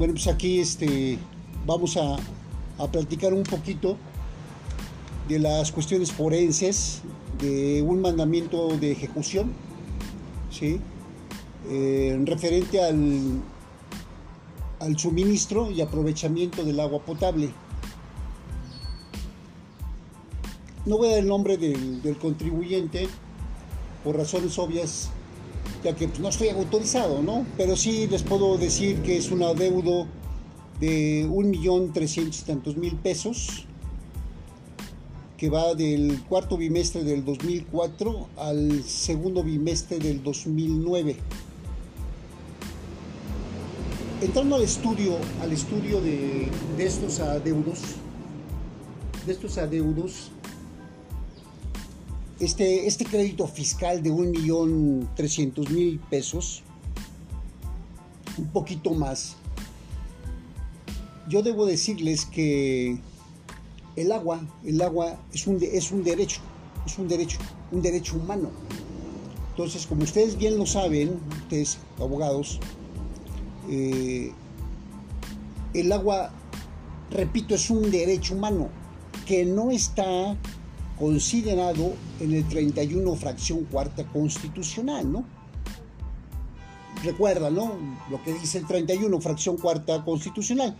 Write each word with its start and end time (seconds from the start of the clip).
Bueno, 0.00 0.14
pues 0.14 0.28
aquí 0.28 0.60
este, 0.60 1.18
vamos 1.66 1.98
a, 1.98 2.16
platicar 2.90 3.34
un 3.34 3.42
poquito 3.42 3.98
de 5.28 5.38
las 5.38 5.70
cuestiones 5.72 6.10
forenses, 6.10 7.02
de 7.38 7.82
un 7.82 8.00
mandamiento 8.00 8.68
de 8.78 8.92
ejecución, 8.92 9.52
¿sí? 10.50 10.80
Eh, 11.68 12.18
referente 12.24 12.82
al, 12.82 13.42
al 14.78 14.98
suministro 14.98 15.70
y 15.70 15.82
aprovechamiento 15.82 16.64
del 16.64 16.80
agua 16.80 17.00
potable. 17.00 17.50
No 20.86 20.96
voy 20.96 21.08
a 21.08 21.10
dar 21.10 21.20
el 21.20 21.28
nombre 21.28 21.58
del 21.58 22.16
contribuyente 22.18 23.06
por 24.02 24.16
razones 24.16 24.58
obvias 24.58 25.10
ya 25.82 25.94
que 25.94 26.08
pues, 26.08 26.20
no 26.20 26.28
estoy 26.28 26.48
autorizado, 26.48 27.22
¿no? 27.22 27.46
Pero 27.56 27.76
sí 27.76 28.06
les 28.06 28.22
puedo 28.22 28.56
decir 28.58 29.02
que 29.02 29.16
es 29.16 29.30
un 29.30 29.42
adeudo 29.42 30.06
de 30.80 31.26
un 31.30 31.50
millón 31.50 31.92
trescientos 31.92 32.44
tantos 32.44 32.76
mil 32.76 32.96
pesos 32.96 33.66
que 35.36 35.48
va 35.48 35.74
del 35.74 36.22
cuarto 36.28 36.56
bimestre 36.58 37.02
del 37.02 37.24
2004 37.24 38.28
al 38.36 38.84
segundo 38.84 39.42
bimestre 39.42 39.98
del 39.98 40.22
2009. 40.22 41.16
Entrando 44.20 44.56
al 44.56 44.62
estudio, 44.62 45.16
al 45.40 45.52
estudio 45.52 46.02
de, 46.02 46.46
de 46.76 46.84
estos 46.86 47.20
adeudos, 47.20 47.80
de 49.24 49.32
estos 49.32 49.56
adeudos, 49.56 50.30
este, 52.40 52.86
este 52.86 53.04
crédito 53.04 53.46
fiscal 53.46 54.02
de 54.02 54.10
1.300.000 54.10 56.00
pesos, 56.08 56.62
un 58.38 58.48
poquito 58.48 58.94
más, 58.94 59.36
yo 61.28 61.42
debo 61.42 61.66
decirles 61.66 62.24
que 62.24 62.98
el 63.94 64.10
agua, 64.10 64.40
el 64.64 64.80
agua 64.80 65.20
es 65.32 65.46
un, 65.46 65.58
es 65.62 65.92
un 65.92 66.02
derecho, 66.02 66.40
es 66.86 66.98
un 66.98 67.06
derecho, 67.06 67.38
un 67.70 67.82
derecho 67.82 68.16
humano. 68.16 68.50
Entonces, 69.50 69.86
como 69.86 70.04
ustedes 70.04 70.38
bien 70.38 70.56
lo 70.56 70.64
saben, 70.64 71.20
ustedes 71.42 71.78
abogados, 71.98 72.58
eh, 73.68 74.32
el 75.74 75.92
agua, 75.92 76.32
repito, 77.10 77.54
es 77.54 77.68
un 77.68 77.90
derecho 77.90 78.34
humano 78.34 78.68
que 79.26 79.44
no 79.44 79.70
está 79.70 80.36
considerado 81.00 81.94
en 82.20 82.34
el 82.34 82.46
31 82.46 83.16
fracción 83.16 83.64
cuarta 83.64 84.04
constitucional, 84.04 85.10
¿no? 85.10 85.24
Recuerda, 87.02 87.48
¿no? 87.48 87.72
Lo 88.10 88.22
que 88.22 88.34
dice 88.34 88.58
el 88.58 88.66
31 88.66 89.18
fracción 89.18 89.56
cuarta 89.56 90.04
constitucional. 90.04 90.76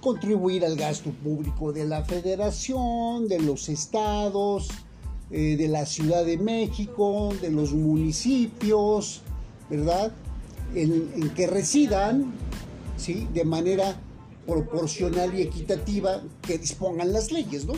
Contribuir 0.00 0.64
al 0.64 0.76
gasto 0.76 1.10
público 1.10 1.74
de 1.74 1.84
la 1.84 2.02
federación, 2.06 3.28
de 3.28 3.38
los 3.40 3.68
estados, 3.68 4.68
eh, 5.30 5.56
de 5.58 5.68
la 5.68 5.84
Ciudad 5.84 6.24
de 6.24 6.38
México, 6.38 7.28
de 7.42 7.50
los 7.50 7.74
municipios, 7.74 9.20
¿verdad? 9.68 10.10
En, 10.74 11.12
en 11.16 11.28
que 11.34 11.46
residan, 11.46 12.32
¿sí? 12.96 13.28
De 13.34 13.44
manera 13.44 14.00
proporcional 14.46 15.38
y 15.38 15.42
equitativa 15.42 16.22
que 16.40 16.56
dispongan 16.56 17.12
las 17.12 17.30
leyes, 17.30 17.66
¿no? 17.66 17.74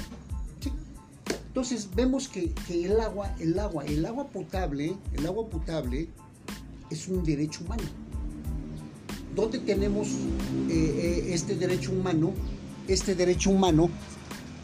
Entonces 1.52 1.90
vemos 1.94 2.28
que, 2.28 2.50
el 2.70 2.98
agua, 2.98 3.36
el 3.38 3.58
agua, 3.58 3.84
el 3.84 4.06
agua 4.06 4.26
potable, 4.28 4.96
el 5.12 5.26
agua 5.26 5.50
potable 5.50 6.08
es 6.88 7.08
un 7.08 7.22
derecho 7.22 7.62
humano. 7.62 7.82
¿Dónde 9.36 9.58
tenemos 9.58 10.08
eh, 10.08 10.14
eh, 10.70 11.34
este 11.34 11.54
derecho 11.54 11.92
humano? 11.92 12.32
Este 12.88 13.14
derecho 13.14 13.50
humano, 13.50 13.90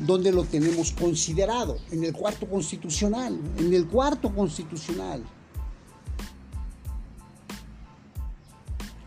¿dónde 0.01 0.33
lo 0.33 0.45
tenemos 0.45 0.93
considerado? 0.93 1.77
En 1.91 2.05
el 2.05 2.15
cuarto 2.15 2.49
constitucional, 2.49 3.39
en 3.59 3.75
el 3.75 3.87
cuarto 3.87 4.35
constitucional. 4.35 5.23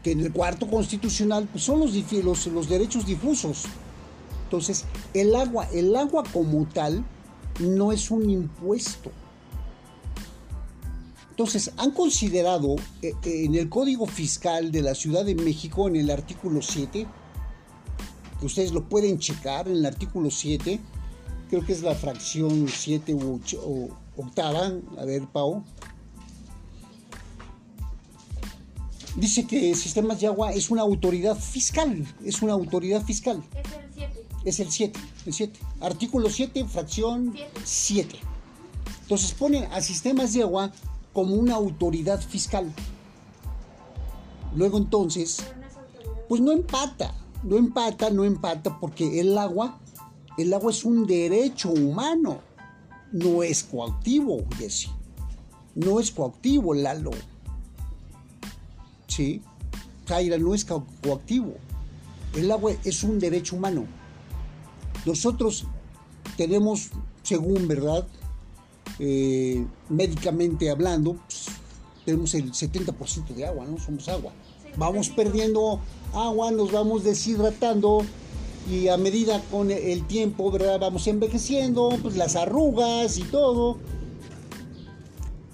Que 0.03 0.12
en 0.12 0.19
el 0.19 0.31
cuarto 0.31 0.69
constitucional 0.69 1.50
pues, 1.52 1.63
son 1.63 1.80
los, 1.80 1.96
los, 2.24 2.46
los 2.46 2.69
derechos 2.69 3.08
difusos. 3.08 3.63
Entonces, 4.44 4.86
el 5.16 5.36
agua, 5.36 5.68
el 5.74 5.96
agua 5.96 6.24
como 6.31 6.68
tal, 6.68 7.03
no 7.62 7.92
es 7.92 8.12
un 8.12 8.30
impuesto. 8.30 9.12
Entonces, 11.30 11.72
han 11.78 11.92
considerado 11.92 12.76
eh, 13.02 13.14
eh, 13.24 13.46
en 13.46 13.56
el 13.56 13.70
Código 13.70 14.06
Fiscal 14.06 14.72
de 14.72 14.82
la 14.82 14.94
Ciudad 14.94 15.26
de 15.26 15.36
México, 15.36 15.88
en 15.88 15.96
el 15.96 16.12
artículo 16.12 16.62
7, 16.62 17.08
que 18.40 18.46
ustedes 18.46 18.72
lo 18.72 18.88
pueden 18.88 19.18
checar 19.18 19.68
en 19.68 19.78
el 19.78 19.86
artículo 19.86 20.30
7, 20.30 20.80
creo 21.50 21.66
que 21.66 21.74
es 21.74 21.82
la 21.82 21.96
fracción 21.96 22.68
7 22.68 23.16
o 23.16 23.90
octava, 24.18 24.72
a 24.98 25.06
ver, 25.06 25.26
Pau. 25.28 25.64
Dice 29.16 29.46
que 29.46 29.74
Sistemas 29.76 30.22
de 30.22 30.28
Agua 30.28 30.54
es 30.54 30.70
una 30.70 30.84
autoridad 30.84 31.38
fiscal, 31.38 32.06
es 32.24 32.42
una 32.42 32.54
autoridad 32.54 33.04
fiscal 33.04 33.44
7, 34.46 35.00
el 35.25 35.34
7. 35.34 35.59
Artículo 35.81 36.29
7, 36.29 36.66
fracción 36.66 37.34
7. 37.63 38.18
Entonces 39.03 39.34
ponen 39.34 39.66
a 39.72 39.81
sistemas 39.81 40.34
de 40.34 40.44
agua 40.44 40.72
como 41.13 41.35
una 41.35 41.56
autoridad 41.56 42.22
fiscal. 42.22 42.72
Luego 44.56 44.78
entonces, 44.78 45.44
pues 46.28 46.41
no 46.41 46.51
empata, 46.51 47.13
no 47.44 47.57
empata, 47.57 48.09
no 48.09 48.24
empata 48.24 48.80
porque 48.80 49.19
el 49.19 49.38
agua, 49.38 49.80
el 50.38 50.53
agua 50.53 50.72
es 50.72 50.85
un 50.85 51.06
derecho 51.06 51.69
humano, 51.69 52.40
no 53.12 53.44
es 53.44 53.63
coactivo, 53.63 54.44
Jesse. 54.57 54.90
No 55.75 56.00
es 56.00 56.12
coactivo, 56.12 56.74
Lalo. 56.74 57.12
¿Sí? 59.07 59.41
Jaira, 60.07 60.38
no 60.38 60.53
es 60.53 60.66
coactivo. 60.66 61.56
El 62.35 62.51
agua 62.51 62.74
es 62.84 63.03
un 63.03 63.19
derecho 63.19 63.56
humano. 63.56 63.85
Nosotros 65.06 65.66
tenemos, 66.38 66.89
según 67.23 67.67
verdad, 67.67 68.07
eh, 69.00 69.66
médicamente 69.89 70.69
hablando, 70.69 71.13
pues, 71.13 71.47
tenemos 72.06 72.34
el 72.34 72.51
70% 72.51 73.34
de 73.34 73.45
agua, 73.45 73.66
¿no? 73.66 73.79
Somos 73.79 74.07
agua. 74.09 74.31
Vamos 74.78 75.09
perdiendo 75.09 75.79
agua, 76.13 76.51
nos 76.51 76.72
vamos 76.72 77.03
deshidratando 77.03 78.03
y 78.69 78.88
a 78.88 78.97
medida 78.97 79.41
con 79.51 79.72
el 79.72 80.06
tiempo, 80.07 80.51
¿verdad? 80.51 80.79
Vamos 80.79 81.07
envejeciendo, 81.07 81.97
pues 82.01 82.16
las 82.16 82.35
arrugas 82.35 83.18
y 83.18 83.23
todo. 83.23 83.78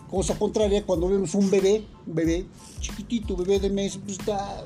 Cosa 0.10 0.38
contraria, 0.38 0.86
cuando 0.86 1.10
vemos 1.10 1.34
un 1.36 1.50
bebé, 1.50 1.86
un 2.06 2.16
bebé 2.16 2.46
chiquitito, 2.80 3.36
bebé 3.36 3.60
de 3.60 3.70
mes, 3.70 3.98
pues 3.98 4.20
está 4.20 4.66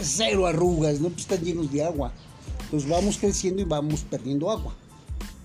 cero 0.00 0.46
arrugas, 0.46 1.00
¿no? 1.00 1.08
Pues 1.08 1.22
están 1.22 1.42
llenos 1.42 1.70
de 1.72 1.84
agua. 1.84 2.12
Entonces 2.66 2.90
vamos 2.90 3.18
creciendo 3.18 3.62
y 3.62 3.64
vamos 3.64 4.02
perdiendo 4.02 4.50
agua, 4.50 4.74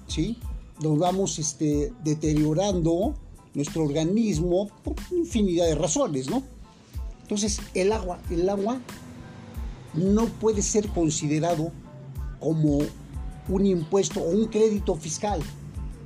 ¿sí? 0.07 0.39
Nos 0.81 0.97
vamos 0.97 1.37
este, 1.37 1.93
deteriorando 2.03 3.13
nuestro 3.53 3.83
organismo 3.83 4.71
por 4.83 4.95
infinidad 5.11 5.67
de 5.67 5.75
razones, 5.75 6.31
¿no? 6.31 6.41
Entonces 7.21 7.61
el 7.75 7.91
agua, 7.91 8.19
el 8.31 8.49
agua 8.49 8.79
no 9.93 10.25
puede 10.25 10.63
ser 10.63 10.87
considerado 10.89 11.71
como 12.39 12.79
un 13.47 13.65
impuesto 13.67 14.21
o 14.21 14.31
un 14.31 14.45
crédito 14.45 14.95
fiscal, 14.95 15.41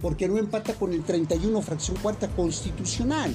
porque 0.02 0.28
no 0.28 0.38
empata 0.38 0.74
con 0.74 0.92
el 0.92 1.04
31 1.04 1.62
fracción 1.62 1.96
cuarta 2.02 2.28
constitucional. 2.28 3.34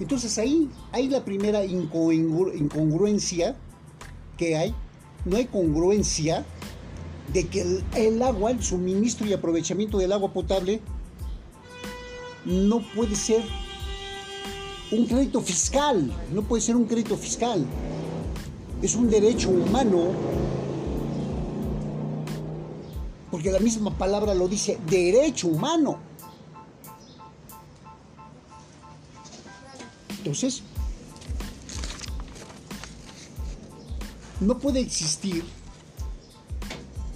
Entonces 0.00 0.36
ahí 0.36 0.68
hay 0.92 1.08
la 1.08 1.24
primera 1.24 1.64
incongruencia 1.64 3.56
que 4.36 4.54
hay, 4.54 4.74
no 5.24 5.38
hay 5.38 5.46
congruencia 5.46 6.44
de 7.32 7.46
que 7.46 7.82
el, 7.94 8.22
agua, 8.22 8.50
el 8.50 8.62
suministro 8.62 9.26
y 9.26 9.32
aprovechamiento 9.32 9.98
del 9.98 10.12
agua 10.12 10.32
potable 10.32 10.80
no 12.44 12.80
puede 12.94 13.14
ser 13.14 13.42
un 14.90 15.06
crédito 15.06 15.40
fiscal, 15.40 16.10
no 16.32 16.42
puede 16.42 16.62
ser 16.62 16.76
un 16.76 16.86
crédito 16.86 17.16
fiscal. 17.16 17.64
Es 18.80 18.94
un 18.94 19.10
derecho 19.10 19.50
humano, 19.50 20.12
porque 23.30 23.50
la 23.50 23.58
misma 23.58 23.96
palabra 23.98 24.34
lo 24.34 24.48
dice, 24.48 24.78
derecho 24.88 25.48
humano. 25.48 25.98
Entonces, 30.18 30.62
no 34.40 34.58
puede 34.58 34.80
existir 34.80 35.44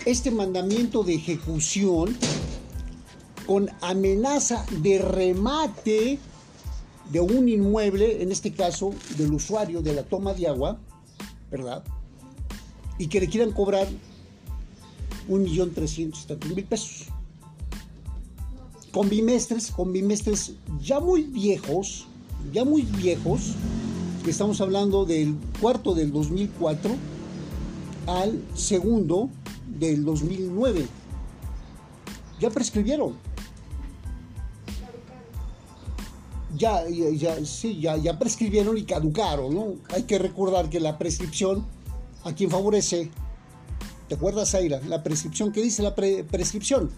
este 0.04 0.31
mandamiento 0.31 1.02
de 1.02 1.14
ejecución 1.14 2.16
con 3.46 3.70
amenaza 3.81 4.64
de 4.82 4.99
remate 4.99 6.19
de 7.10 7.20
un 7.20 7.49
inmueble, 7.49 8.22
en 8.22 8.32
este 8.32 8.52
caso 8.52 8.94
del 9.16 9.32
usuario 9.32 9.82
de 9.82 9.94
la 9.94 10.02
toma 10.02 10.34
de 10.34 10.49
agua, 10.49 10.78
¿verdad? 11.50 11.84
y 12.99 13.08
que 13.08 13.20
le 13.20 13.28
quieran 13.28 13.52
cobrar 13.52 13.88
un 15.28 15.43
millón 15.43 15.72
trescientos 15.72 16.26
mil 16.49 16.64
pesos. 16.64 17.08
Con 18.93 19.08
bimestres, 19.08 19.70
con 19.70 19.93
bimestres 19.93 20.52
ya 20.81 21.00
muy 21.00 21.22
viejos, 21.22 22.06
ya 22.52 22.64
muy 22.64 22.82
viejos, 22.82 23.54
estamos 24.26 24.60
hablando 24.60 25.04
del 25.04 25.34
cuarto 25.60 25.94
del 25.94 26.12
2004 26.12 26.94
al 28.06 28.40
segundo 28.54 29.31
del 29.79 30.05
2009. 30.05 30.87
Ya 32.41 32.51
prescribieron. 32.51 33.17
Ya, 36.57 36.85
ya, 36.89 37.45
sí, 37.45 37.81
ya, 37.81 37.97
ya 37.97 38.19
prescribieron 38.19 38.77
y 38.77 38.85
caducaron, 38.85 39.55
¿no? 39.55 39.75
Hay 39.95 40.03
que 40.03 40.19
recordar 40.19 40.69
que 40.69 40.81
la 40.81 40.99
prescripción 40.99 41.65
a 42.25 42.33
quien 42.33 42.51
favorece, 42.51 43.11
¿te 44.09 44.15
acuerdas, 44.15 44.55
Aira? 44.55 44.81
La 44.87 45.03
prescripción, 45.03 45.51
¿qué 45.51 45.63
dice 45.63 45.83
la 45.83 45.95
prescripción? 45.95 46.91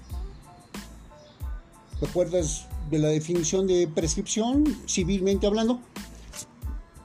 ¿Te 2.01 2.07
acuerdas 2.07 2.67
de 2.91 2.99
la 2.99 3.09
definición 3.09 3.67
de 3.67 3.89
prescripción, 3.89 4.65
civilmente 4.87 5.47
hablando? 5.47 5.81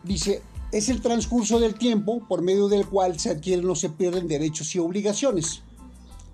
Dice, 0.04 0.42
es 0.72 0.90
el 0.90 1.02
transcurso 1.02 1.60
del 1.60 1.76
tiempo 1.76 2.26
por 2.28 2.42
medio 2.42 2.68
del 2.68 2.86
cual 2.86 3.20
se 3.20 3.32
adquieren 3.32 3.70
o 3.70 3.76
se 3.76 3.90
pierden 3.90 4.28
derechos 4.28 4.74
y 4.76 4.80
obligaciones. 4.80 5.64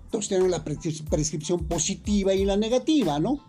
Entonces 0.04 0.28
tenemos 0.28 0.50
la 0.50 0.64
prescripción 0.64 1.64
positiva 1.64 2.34
y 2.34 2.44
la 2.44 2.56
negativa, 2.56 3.18
¿no? 3.18 3.40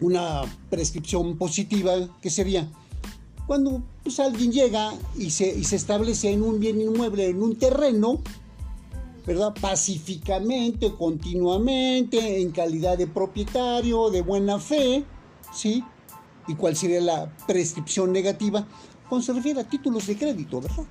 Una 0.00 0.42
prescripción 0.68 1.38
positiva, 1.38 1.92
¿qué 2.20 2.28
sería? 2.28 2.70
Cuando 3.46 3.82
pues, 4.02 4.20
alguien 4.20 4.52
llega 4.52 4.92
y 5.16 5.30
se, 5.30 5.56
y 5.56 5.64
se 5.64 5.76
establece 5.76 6.32
en 6.32 6.42
un 6.42 6.60
bien 6.60 6.80
inmueble, 6.80 7.28
en 7.28 7.42
un 7.42 7.56
terreno, 7.56 8.20
¿verdad? 9.24 9.54
Pacíficamente, 9.58 10.92
continuamente, 10.92 12.42
en 12.42 12.50
calidad 12.50 12.98
de 12.98 13.06
propietario, 13.06 14.10
de 14.10 14.22
buena 14.22 14.58
fe, 14.58 15.04
¿sí? 15.54 15.82
¿Y 16.48 16.54
cuál 16.54 16.76
sería 16.76 17.00
la 17.00 17.36
prescripción 17.46 18.12
negativa? 18.12 18.66
Cuando 19.08 19.24
se 19.24 19.32
refiere 19.32 19.60
a 19.60 19.68
títulos 19.68 20.06
de 20.06 20.16
crédito, 20.16 20.60
¿verdad? 20.60 20.84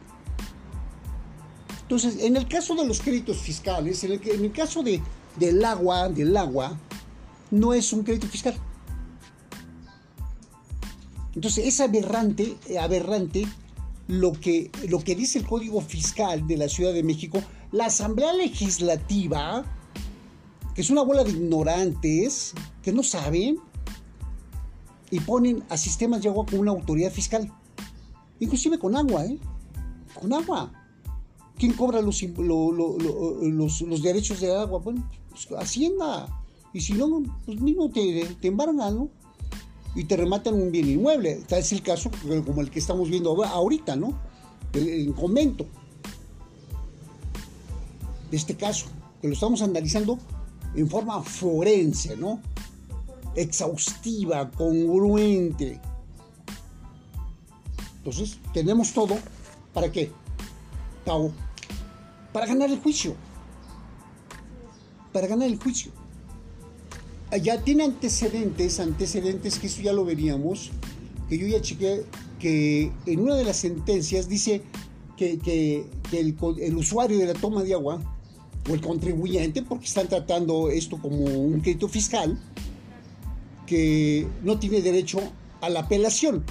Entonces, 1.84 2.24
en 2.24 2.36
el 2.36 2.48
caso 2.48 2.75
de 2.75 2.86
los 2.86 3.00
créditos 3.00 3.38
fiscales, 3.38 4.04
en 4.04 4.13
el, 4.13 4.30
en 4.30 4.46
el 4.46 4.52
caso 4.52 4.81
de, 4.81 5.02
del 5.38 5.63
agua, 5.63 6.10
del 6.10 6.36
agua, 6.36 6.78
no 7.52 7.74
es 7.74 7.94
un 7.94 8.04
crédito 8.04 8.28
fiscal. 8.28 8.56
Entonces, 11.36 11.66
es 11.68 11.80
aberrante, 11.81 12.58
aberrante 12.81 13.46
lo 14.08 14.31
que, 14.34 14.72
lo 14.88 15.00
que 15.00 15.16
dice 15.16 15.40
el 15.40 15.46
Código 15.46 15.81
Fiscal 15.81 16.48
de 16.48 16.58
la 16.58 16.69
Ciudad 16.69 16.94
de 16.94 17.04
México. 17.04 17.42
La 17.72 17.88
Asamblea 17.88 18.34
Legislativa, 18.34 19.66
que 20.74 20.81
es 20.81 20.90
una 20.90 21.01
bola 21.01 21.24
de 21.24 21.31
ignorantes, 21.31 22.54
que 22.81 22.94
no 22.94 23.04
saben, 23.04 23.60
y 25.12 25.19
ponen 25.19 25.63
a 25.69 25.78
sistemas 25.78 26.22
de 26.22 26.30
agua 26.30 26.46
con 26.46 26.60
una 26.60 26.72
autoridad 26.72 27.12
fiscal. 27.12 27.52
Inclusive 28.40 28.80
con 28.80 28.96
agua, 28.96 29.25
¿eh? 29.25 29.40
Con 30.19 30.34
agua. 30.34 30.72
¿Quién 31.57 31.74
cobra 31.74 32.02
los, 32.02 32.22
los, 32.22 34.02
derechos 34.02 34.42
de 34.42 34.54
agua? 34.56 34.80
Bueno, 34.80 35.10
pues, 35.30 35.48
Hacienda. 35.57 36.28
Y 36.74 36.81
si 36.81 36.94
no, 36.94 37.24
pues 37.46 37.62
mismo 37.62 37.90
te, 37.90 38.25
te 38.42 38.48
embargan, 38.50 38.96
¿no? 38.96 39.10
Y 39.96 40.04
te 40.04 40.18
rematan 40.18 40.56
un 40.56 40.72
bien 40.72 40.90
inmueble. 40.90 41.36
Tal 41.48 41.60
es 41.60 41.72
el 41.72 41.81
caso 41.81 42.12
como 42.46 42.62
el 42.62 42.69
que 42.69 42.80
estamos 42.80 43.10
viendo 43.10 43.42
ahorita, 43.46 43.96
¿no? 43.96 44.19
En 44.74 45.13
convento. 45.13 45.66
De 48.30 48.36
este 48.36 48.56
caso, 48.56 48.88
que 49.22 49.30
lo 49.30 49.34
estamos 49.34 49.62
analizando 49.62 50.19
en 50.75 50.90
forma 50.90 51.22
forense, 51.22 52.18
¿no? 52.18 52.42
Exhaustiva, 53.36 54.50
congruente. 54.52 55.80
Entonces, 57.98 58.38
tenemos 58.54 58.94
todo. 58.94 59.18
¿Para 59.74 59.92
qué? 59.92 60.12
Para 62.34 62.46
ganar 62.46 62.70
el 62.70 62.80
juicio. 62.80 63.16
Para 65.12 65.28
ganar 65.28 65.48
el 65.48 65.58
juicio. 65.58 65.92
Ya 67.42 67.62
tiene 67.62 67.84
antecedentes, 67.84 68.80
antecedentes 68.80 69.60
que 69.60 69.68
eso 69.68 69.82
ya 69.82 69.92
lo 69.92 70.06
veríamos, 70.06 70.72
que 71.28 71.38
yo 71.38 71.48
ya 71.48 71.62
chequé 71.62 72.06
que 72.40 72.92
en 73.06 73.20
una 73.20 73.36
de 73.36 73.44
las 73.44 73.58
sentencias 73.58 74.30
dice 74.30 74.62
que, 75.18 75.86
el, 76.12 76.36
el 76.62 76.76
usuario 76.76 77.18
de 77.18 77.26
la 77.26 77.34
toma 77.34 77.64
de 77.64 77.74
agua 77.74 78.02
o 78.70 78.74
el 78.74 78.82
contribuyente, 78.82 79.62
porque 79.64 79.86
están 79.86 80.08
tratando 80.08 80.70
esto 80.70 80.98
como 81.02 81.18
un 81.18 81.60
crédito 81.62 81.88
fiscal, 81.88 82.40
que 83.66 84.28
no 84.44 84.60
tiene 84.60 84.82
derecho 84.82 85.20
a 85.62 85.70
la 85.70 85.82
apelación, 85.82 86.44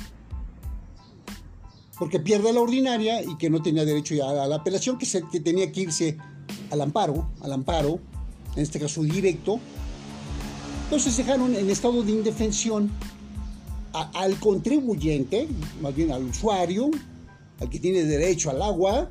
porque 1.98 2.20
pierde 2.20 2.52
la 2.52 2.60
ordinaria 2.60 3.22
y 3.22 3.36
que 3.36 3.50
no 3.50 3.62
tenía 3.62 3.84
derecho 3.84 4.14
ya 4.14 4.28
a 4.30 4.46
la 4.46 4.56
apelación, 4.56 4.98
que, 4.98 5.06
se, 5.06 5.22
que 5.30 5.40
tenía 5.40 5.70
que 5.70 5.82
irse 5.82 6.16
al 6.70 6.80
amparo, 6.80 7.28
al 7.40 7.52
amparo, 7.52 8.00
en 8.56 8.62
este 8.62 8.80
caso 8.80 9.02
directo. 9.02 9.60
Entonces 10.84 11.16
dejaron 11.16 11.54
en 11.54 11.70
estado 11.70 12.02
de 12.02 12.12
indefensión 12.12 12.90
al 13.92 14.38
contribuyente, 14.40 15.48
más 15.80 15.94
bien 15.94 16.10
al 16.10 16.24
usuario, 16.24 16.90
al 17.60 17.70
que 17.70 17.78
tiene 17.78 18.02
derecho 18.02 18.50
al 18.50 18.60
agua, 18.60 19.10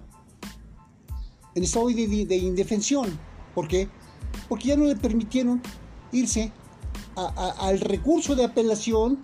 en 1.56 1.64
estado 1.64 1.88
de, 1.88 2.26
de 2.26 2.36
indefensión. 2.36 3.18
¿Por 3.56 3.68
qué? 3.68 3.88
Porque 4.50 4.70
ya 4.70 4.76
no 4.76 4.86
le 4.86 4.96
permitieron 4.96 5.62
irse 6.12 6.52
al 7.16 7.80
recurso 7.80 8.36
de 8.36 8.46
apelación 8.46 9.20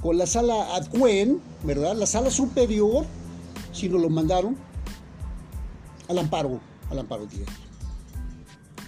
con 0.00 0.18
la 0.18 0.26
sala 0.26 0.74
adcuen, 0.74 1.40
¿verdad? 1.62 1.96
La 1.96 2.06
sala 2.06 2.30
superior, 2.30 3.06
si 3.72 3.88
no 3.88 3.98
lo 3.98 4.10
mandaron 4.10 4.56
al 6.08 6.18
amparo, 6.18 6.60
al 6.90 6.98
amparo 6.98 7.26
directo. 7.26 7.52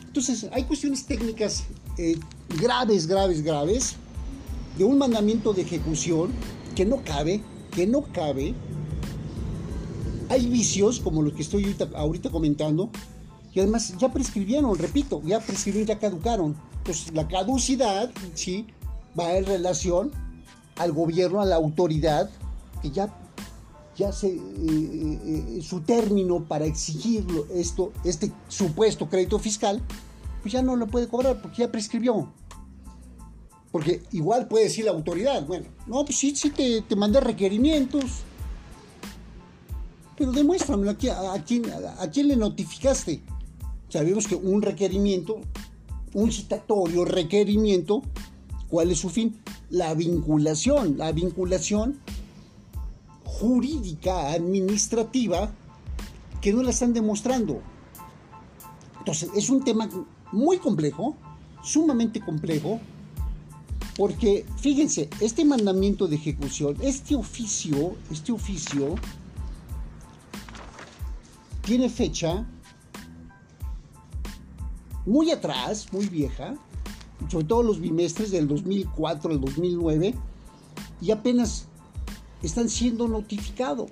Entonces, 0.07 0.49
hay 0.53 0.65
cuestiones 0.65 1.07
técnicas 1.07 1.65
eh, 1.99 2.19
graves, 2.61 3.07
graves, 3.07 3.43
graves, 3.43 3.97
de 4.77 4.85
un 4.85 4.99
mandamiento 4.99 5.53
de 5.53 5.63
ejecución 5.63 6.31
que 6.75 6.85
no 6.85 7.03
cabe, 7.05 7.43
que 7.71 7.87
no 7.87 8.03
cabe. 8.03 8.55
Hay 10.29 10.47
vicios, 10.49 11.01
como 11.01 11.23
los 11.23 11.35
que 11.35 11.43
estoy 11.43 11.65
ahorita, 11.65 11.89
ahorita 11.95 12.31
comentando, 12.31 12.91
y 13.53 13.61
además 13.61 13.95
ya 13.99 14.13
prescribieron, 14.13 14.77
repito, 14.77 15.23
ya 15.25 15.39
prescribieron, 15.41 15.87
ya 15.87 15.99
caducaron. 15.99 16.57
Pues 16.85 17.13
la 17.13 17.27
caducidad, 17.27 18.11
¿sí? 18.35 18.67
Va 19.19 19.33
en 19.37 19.47
relación 19.47 20.13
al 20.77 20.93
gobierno, 20.93 21.41
a 21.41 21.47
la 21.47 21.57
autoridad, 21.57 22.29
que 22.83 22.91
ya, 22.91 23.13
ya 23.97 24.13
se, 24.13 24.29
eh, 24.29 24.39
eh, 24.69 25.63
su 25.63 25.81
término 25.81 26.45
para 26.45 26.67
exigir 26.67 27.27
esto, 27.55 27.93
este 28.05 28.33
supuesto 28.49 29.09
crédito 29.09 29.39
fiscal, 29.39 29.81
pues 30.43 30.53
ya 30.53 30.63
no 30.63 30.77
lo 30.77 30.87
puede 30.87 31.09
cobrar 31.09 31.41
porque 31.41 31.63
ya 31.63 31.73
prescribió. 31.73 32.31
Porque 33.73 34.03
igual 34.13 34.47
puede 34.47 34.65
decir 34.65 34.85
la 34.85 34.93
autoridad, 34.93 35.47
bueno, 35.47 35.67
no, 35.87 36.05
pues 36.05 36.19
sí, 36.19 36.37
sí 36.37 36.51
te, 36.51 36.83
te 36.83 36.97
mandé 36.97 37.21
requerimientos, 37.21 38.05
pero 40.17 40.33
demuéstramelo 40.33 40.91
a, 40.91 41.35
a, 41.35 41.43
quién, 41.43 41.65
a 41.99 42.11
quién 42.11 42.29
le 42.29 42.37
notificaste. 42.37 43.23
Sabemos 43.89 44.29
que 44.29 44.37
un 44.37 44.63
requerimiento 44.63 45.41
un 46.15 46.33
citatorio, 46.33 47.05
requerimiento, 47.05 48.03
¿cuál 48.69 48.91
es 48.91 48.99
su 48.99 49.11
fin? 49.11 49.37
La 49.71 49.95
vinculación, 49.95 50.97
la 50.97 51.13
vinculación 51.13 51.99
jurídica, 53.25 54.33
administrativa, 54.33 55.53
que 56.41 56.53
no 56.53 56.63
la 56.63 56.71
están 56.71 56.93
demostrando. 56.93 57.61
Entonces, 58.99 59.31
es 59.35 59.51
un 59.51 59.65
tema 59.65 59.89
muy 60.33 60.59
complejo, 60.59 61.17
sumamente 61.63 62.21
complejo, 62.21 62.81
porque 63.97 64.45
fíjense, 64.59 65.09
este 65.21 65.45
mandamiento 65.45 66.07
de 66.07 66.17
ejecución, 66.17 66.77
este 66.81 67.15
oficio, 67.15 67.97
este 68.11 68.33
oficio, 68.33 68.95
tiene 71.63 71.89
fecha 71.89 72.47
muy 75.07 75.31
atrás, 75.31 75.93
muy 75.93 76.07
vieja, 76.09 76.55
sobre 77.29 77.47
todo 77.47 77.63
los 77.63 77.81
bimestres 77.81 78.31
del 78.31 78.49
2004 78.49 79.33
al 79.33 79.41
2009, 79.41 80.15
y 81.01 81.11
apenas 81.11 81.67
están 82.43 82.69
siendo 82.69 83.09
notificados. 83.09 83.91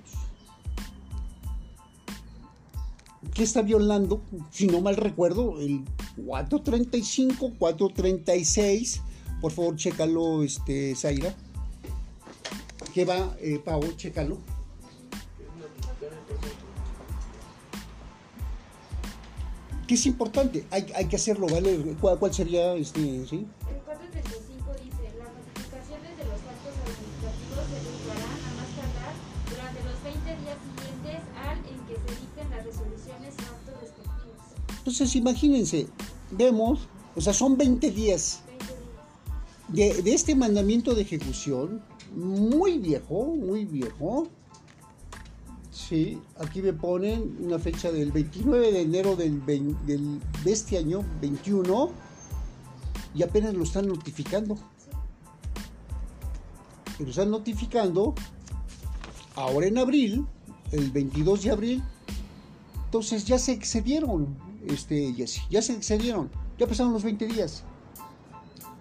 ¿Qué 3.33 3.43
está 3.43 3.63
violando? 3.63 4.21
Si 4.51 4.67
no 4.67 4.81
mal 4.81 4.95
recuerdo, 4.95 5.59
el 5.59 5.83
435, 6.25 7.53
436. 7.57 9.01
Por 9.41 9.51
favor, 9.51 9.75
chécalo, 9.75 10.43
este, 10.43 10.95
Zaira. 10.95 11.35
¿Qué 12.93 13.05
va, 13.05 13.35
eh, 13.41 13.59
Pau? 13.63 13.81
Chécalo. 13.95 14.37
¿Qué 19.87 19.95
es 19.95 20.05
importante? 20.05 20.65
Hay, 20.71 20.85
hay 20.95 21.05
que 21.05 21.15
hacerlo, 21.17 21.47
¿vale? 21.47 21.95
¿Cuál, 21.99 22.17
cuál 22.17 22.33
sería 22.33 22.73
este, 22.75 23.01
sí? 23.27 23.45
El 23.67 23.77
435 23.83 24.71
dice, 24.81 25.03
las 25.19 25.29
notificaciones 25.35 26.17
de 26.17 26.23
los 26.23 26.39
actos 26.39 26.73
administrativos 26.83 27.63
se 27.67 27.75
efectuarán 27.83 28.39
a 28.39 28.51
más 28.55 28.69
tardar 28.79 29.13
durante 29.49 29.79
los 29.83 29.97
20 30.03 30.23
días 30.39 30.57
siguientes 30.63 31.19
al 31.43 31.57
en 31.67 31.79
que 31.87 31.95
se 31.99 32.11
dicten 32.21 32.49
las 32.49 32.63
resoluciones 32.63 33.33
o 33.35 33.43
actos 33.51 33.75
respectivos. 33.81 34.39
Entonces, 34.77 35.15
imagínense, 35.15 35.87
vemos, 36.31 36.87
o 37.15 37.21
sea, 37.21 37.33
son 37.33 37.57
20 37.57 37.91
días 37.91 38.41
20 38.47 38.65
días. 38.65 39.95
de, 39.97 40.01
de 40.01 40.13
este 40.13 40.33
mandamiento 40.35 40.95
de 40.95 41.01
ejecución, 41.01 41.83
muy 42.15 42.77
viejo, 42.77 43.25
muy 43.35 43.65
viejo. 43.65 44.27
Sí, 45.93 46.19
aquí 46.39 46.63
me 46.63 46.73
ponen 46.73 47.37
una 47.39 47.59
fecha 47.59 47.91
del 47.91 48.11
29 48.11 48.71
de 48.71 48.81
enero 48.81 49.15
del, 49.15 49.45
de 49.45 50.51
este 50.51 50.79
año, 50.79 51.05
21, 51.21 51.91
y 53.13 53.21
apenas 53.21 53.53
lo 53.53 53.63
están 53.63 53.85
notificando. 53.85 54.57
Lo 56.97 57.07
están 57.07 57.29
notificando 57.29 58.15
ahora 59.35 59.67
en 59.67 59.77
abril, 59.77 60.25
el 60.71 60.89
22 60.89 61.43
de 61.43 61.51
abril. 61.51 61.83
Entonces 62.85 63.25
ya 63.25 63.37
se 63.37 63.51
excedieron, 63.51 64.35
este, 64.65 65.13
Jessy, 65.13 65.41
ya 65.51 65.61
se 65.61 65.73
excedieron, 65.73 66.31
ya 66.57 66.65
pasaron 66.65 66.93
los 66.93 67.03
20 67.03 67.27
días 67.27 67.63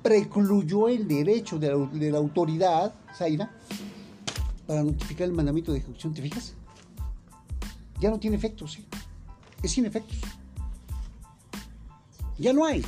precluyó 0.03 0.89
el 0.89 1.07
derecho 1.07 1.59
de 1.59 1.69
la, 1.69 1.77
de 1.77 2.11
la 2.11 2.17
autoridad, 2.17 2.95
Zaira, 3.15 3.53
para 4.67 4.83
notificar 4.83 5.29
el 5.29 5.35
mandamiento 5.35 5.73
de 5.73 5.79
ejecución, 5.81 6.15
¿te 6.15 6.23
fijas? 6.23 6.55
Ya 8.03 8.11
no 8.11 8.19
tiene 8.19 8.37
efectos, 8.37 8.73
¿sí? 8.73 8.85
Es 9.63 9.71
sin 9.71 9.87
efectos. 9.87 10.19
Ya 12.37 12.53
no 12.53 12.67
hay. 12.67 12.85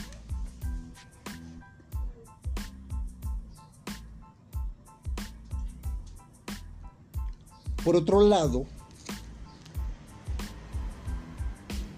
Por 7.85 7.94
otro 7.94 8.23
lado, 8.23 8.66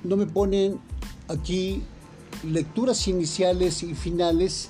no 0.05 0.19
me 0.19 0.27
ponen 0.27 0.79
aquí 1.29 1.83
lecturas 2.45 3.09
iniciales 3.09 3.83
y 3.83 3.95
finales 3.95 4.69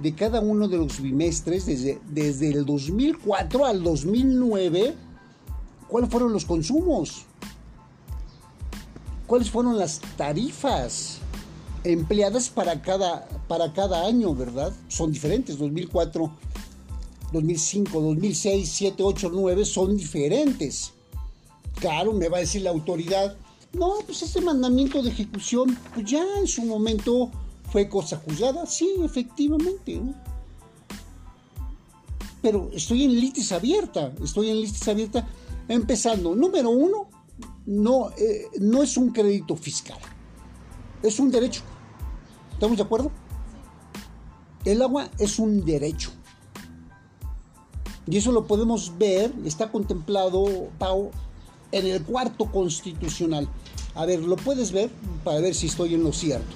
de 0.00 0.14
cada 0.14 0.38
uno 0.38 0.68
de 0.68 0.76
los 0.76 1.00
bimestres 1.00 1.66
desde, 1.66 2.00
desde 2.08 2.52
el 2.52 2.64
2004 2.64 3.66
al 3.66 3.82
2009. 3.82 4.94
¿Cuáles 5.88 6.08
fueron 6.08 6.32
los 6.32 6.44
consumos? 6.44 7.26
¿Cuáles 9.32 9.50
fueron 9.50 9.78
las 9.78 9.98
tarifas 10.18 11.16
empleadas 11.84 12.50
para 12.50 12.82
cada, 12.82 13.26
para 13.48 13.72
cada 13.72 14.04
año, 14.06 14.34
verdad? 14.34 14.74
Son 14.88 15.10
diferentes. 15.10 15.56
2004, 15.56 16.30
2005, 17.32 17.98
2006, 17.98 18.68
2007, 18.68 19.02
8, 19.02 19.30
9 19.32 19.64
son 19.64 19.96
diferentes. 19.96 20.92
Claro, 21.76 22.12
me 22.12 22.28
va 22.28 22.36
a 22.36 22.40
decir 22.40 22.60
la 22.60 22.68
autoridad, 22.68 23.34
no, 23.72 23.94
pues 24.04 24.20
este 24.20 24.42
mandamiento 24.42 25.02
de 25.02 25.08
ejecución, 25.08 25.78
pues 25.94 26.04
ya 26.04 26.22
en 26.38 26.46
su 26.46 26.66
momento 26.66 27.30
fue 27.70 27.88
cosa 27.88 28.20
juzgada. 28.22 28.66
Sí, 28.66 28.96
efectivamente. 29.02 29.98
Pero 32.42 32.68
estoy 32.74 33.04
en 33.04 33.18
litis 33.18 33.50
abierta, 33.50 34.12
estoy 34.22 34.50
en 34.50 34.60
litis 34.60 34.86
abierta, 34.88 35.26
empezando. 35.68 36.34
Número 36.34 36.68
uno, 36.68 37.08
no, 37.66 38.10
eh, 38.18 38.46
no 38.60 38.82
es 38.82 38.96
un 38.96 39.12
crédito 39.12 39.56
fiscal, 39.56 39.98
es 41.02 41.18
un 41.18 41.30
derecho. 41.30 41.62
¿Estamos 42.52 42.76
de 42.76 42.82
acuerdo? 42.84 43.10
El 44.64 44.82
agua 44.82 45.08
es 45.18 45.38
un 45.38 45.64
derecho. 45.64 46.10
Y 48.06 48.16
eso 48.16 48.32
lo 48.32 48.46
podemos 48.46 48.96
ver, 48.98 49.32
está 49.44 49.70
contemplado, 49.70 50.68
Pau, 50.78 51.10
en 51.70 51.86
el 51.86 52.02
cuarto 52.02 52.46
constitucional. 52.50 53.48
A 53.94 54.06
ver, 54.06 54.20
¿lo 54.20 54.36
puedes 54.36 54.72
ver? 54.72 54.90
Para 55.24 55.40
ver 55.40 55.54
si 55.54 55.66
estoy 55.66 55.94
en 55.94 56.02
lo 56.02 56.12
cierto. 56.12 56.54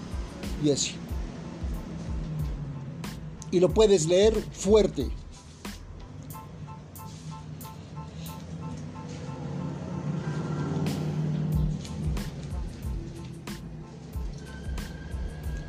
Y 0.65 0.71
así. 0.71 0.93
Y 3.51 3.61
lo 3.61 3.73
puedes 3.73 4.07
leer 4.07 4.35
fuerte. 4.53 5.09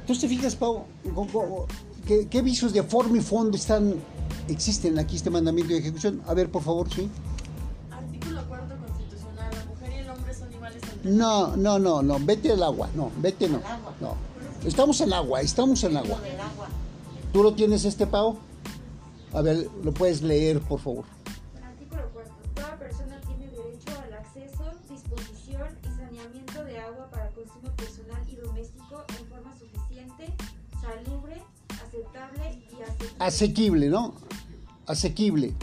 Entonces 0.08 0.22
te 0.30 0.30
fijas, 0.34 0.56
Pau, 0.56 0.84
¿Cómo- 1.14 1.28
cómo- 1.30 1.66
¿qué, 2.06 2.28
qué 2.30 2.42
vicios 2.42 2.72
de 2.72 2.82
forma 2.82 3.18
y 3.18 3.20
fondo 3.20 3.58
están, 3.58 3.96
existen 4.48 4.98
aquí 5.00 5.18
este 5.18 5.30
mandamiento 5.30 5.74
de 5.74 5.80
ejecución? 5.80 6.22
A 6.26 6.34
ver, 6.34 6.50
por 6.50 6.64
favor, 6.64 6.88
sí. 6.90 7.10
Artículo 7.92 8.42
cuarto 8.48 8.74
constitucional. 8.88 9.52
La 9.54 9.66
mujer 9.66 9.92
y 9.92 10.00
el 10.00 10.10
hombre 10.10 10.34
son 10.34 10.54
iguales 10.54 10.82
No, 11.04 11.58
no, 11.58 11.78
no, 11.78 12.02
no, 12.02 12.20
vete 12.22 12.54
al 12.54 12.64
agua, 12.64 12.88
no, 12.96 13.12
vete 13.22 13.50
no. 13.50 13.60
No. 14.00 14.16
Estamos 14.64 15.02
en 15.02 15.12
agua, 15.12 15.42
estamos 15.42 15.84
en 15.84 15.98
agua. 15.98 16.16
agua. 16.18 16.68
¿Tú 17.34 17.44
lo 17.44 17.54
tienes 17.54 17.84
este, 17.84 18.08
Pau? 18.08 18.38
A 19.34 19.42
ver, 19.42 19.70
lo 19.84 19.94
puedes 19.94 20.22
leer, 20.22 20.62
por 20.62 20.80
favor. 20.80 21.04
Asequible. 33.20 33.90
¿no? 33.90 34.14
Asequible. 34.86 35.54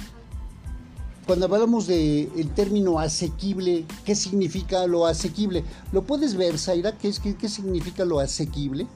Cuando 1.27 1.47
hablamos 1.47 1.87
de 1.87 2.25
el 2.37 2.51
término 2.51 2.99
asequible, 2.99 3.87
¿qué 4.05 4.15
significa 4.15 4.87
lo 4.87 5.07
asequible? 5.07 5.65
¿Lo 5.91 6.03
puedes 6.03 6.37
ver, 6.37 6.59
Zaira? 6.59 6.99
¿Qué, 6.99 7.09
es, 7.09 7.19
qué, 7.19 7.35
qué 7.35 7.49
significa 7.49 8.05
lo 8.05 8.21
asequible? 8.21 8.87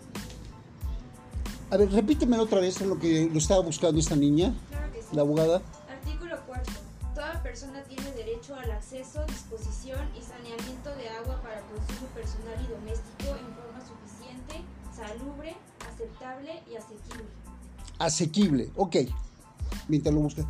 A 1.70 1.78
ver, 1.78 1.90
repítemelo 1.90 2.42
otra 2.42 2.60
vez 2.60 2.80
en 2.82 2.90
lo 2.90 2.98
que 2.98 3.30
lo 3.32 3.38
estaba 3.38 3.62
buscando 3.62 3.98
esta 3.98 4.14
niña, 4.16 4.54
Claro 4.70 4.92
que 4.92 5.00
sí. 5.02 5.08
la 5.16 5.22
abogada. 5.22 5.62
Artículo 5.88 6.36
4. 6.46 6.72
Toda 7.14 7.42
persona 7.42 7.82
tiene 7.84 8.10
derecho 8.12 8.54
al 8.56 8.70
acceso, 8.72 9.24
disposición 9.26 10.00
y 10.18 10.20
saneamiento 10.22 10.94
de 10.96 11.08
agua 11.08 11.40
para 11.42 11.60
consumo 11.62 12.08
personal 12.14 12.56
y 12.62 12.68
doméstico 12.72 13.36
en 13.40 13.48
forma 13.56 13.80
suficiente, 13.88 14.64
salubre, 14.94 15.56
aceptable 15.90 16.62
y 16.70 16.76
asequible. 16.76 17.24
Asequible. 17.98 18.70
Ok, 18.76 18.96
mientras 19.88 20.14
lo 20.14 20.20
busca. 20.20 20.46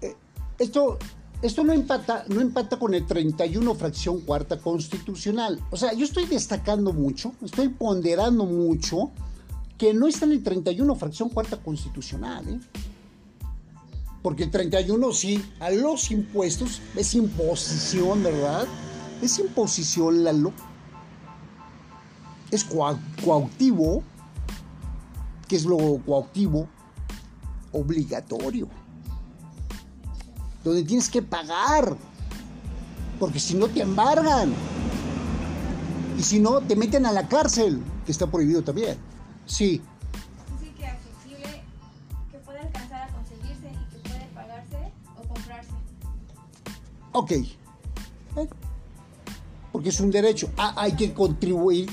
Eh, 0.00 0.14
esto, 0.58 0.98
esto 1.42 1.64
no 1.64 1.72
empata, 1.72 2.24
no 2.28 2.40
empata 2.40 2.78
con 2.78 2.94
el 2.94 3.06
31 3.06 3.74
fracción 3.74 4.20
cuarta 4.20 4.58
constitucional. 4.58 5.60
O 5.70 5.76
sea, 5.76 5.92
yo 5.92 6.04
estoy 6.04 6.26
destacando 6.26 6.92
mucho, 6.92 7.32
estoy 7.42 7.68
ponderando 7.68 8.44
mucho 8.46 9.10
que 9.78 9.92
no 9.92 10.06
está 10.08 10.24
en 10.24 10.32
el 10.32 10.42
31 10.42 10.94
fracción 10.96 11.28
cuarta 11.28 11.58
constitucional, 11.58 12.48
¿eh? 12.48 12.60
Porque 14.22 14.44
el 14.44 14.50
31 14.50 15.12
sí, 15.12 15.44
a 15.60 15.70
los 15.70 16.10
impuestos 16.10 16.80
es 16.96 17.14
imposición, 17.14 18.24
¿verdad? 18.24 18.66
Es 19.22 19.38
imposición, 19.38 20.24
Lalo. 20.24 20.52
Es 22.50 22.64
coa- 22.64 22.98
¿Qué 25.48 25.56
es 25.56 25.64
lo 25.64 26.00
coactivo? 26.04 26.68
Obligatorio. 27.72 28.68
Donde 30.64 30.82
tienes 30.82 31.08
que 31.08 31.22
pagar. 31.22 31.96
Porque 33.20 33.38
si 33.38 33.54
no 33.54 33.68
te 33.68 33.82
embargan. 33.82 34.52
Y 36.18 36.22
si 36.22 36.40
no, 36.40 36.60
te 36.60 36.74
meten 36.76 37.06
a 37.06 37.12
la 37.12 37.28
cárcel, 37.28 37.82
que 38.04 38.12
está 38.12 38.26
prohibido 38.26 38.62
también. 38.62 38.96
Sí, 39.44 39.82
Dice 40.58 40.72
que 40.74 40.86
accesible, 40.86 41.62
que 42.32 42.38
puede 42.38 42.58
alcanzar 42.60 43.02
a 43.02 43.12
conseguirse 43.12 43.70
y 43.70 43.92
que 43.92 44.08
puede 44.08 44.24
pagarse 44.34 44.92
o 45.16 45.28
comprarse. 45.28 45.70
ok. 47.12 47.30
Eh, 47.32 48.48
Porque 49.70 49.90
es 49.90 50.00
un 50.00 50.10
derecho. 50.10 50.50
Ah, 50.56 50.74
hay 50.76 50.92
que 50.92 51.12
contribuir. 51.12 51.88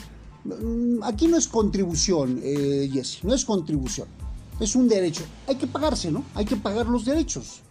Mm, 0.45 1.03
Aquí 1.03 1.27
no 1.27 1.37
es 1.37 1.47
contribución, 1.47 2.39
eh, 2.43 2.89
Jessy, 2.91 3.19
no 3.23 3.33
es 3.33 3.45
contribución. 3.45 4.07
Es 4.59 4.75
un 4.75 4.87
derecho. 4.87 5.23
Hay 5.47 5.55
que 5.55 5.67
pagarse, 5.67 6.11
¿no? 6.11 6.23
Hay 6.35 6.45
que 6.45 6.55
pagar 6.55 6.87
los 6.87 7.05
derechos. 7.05 7.61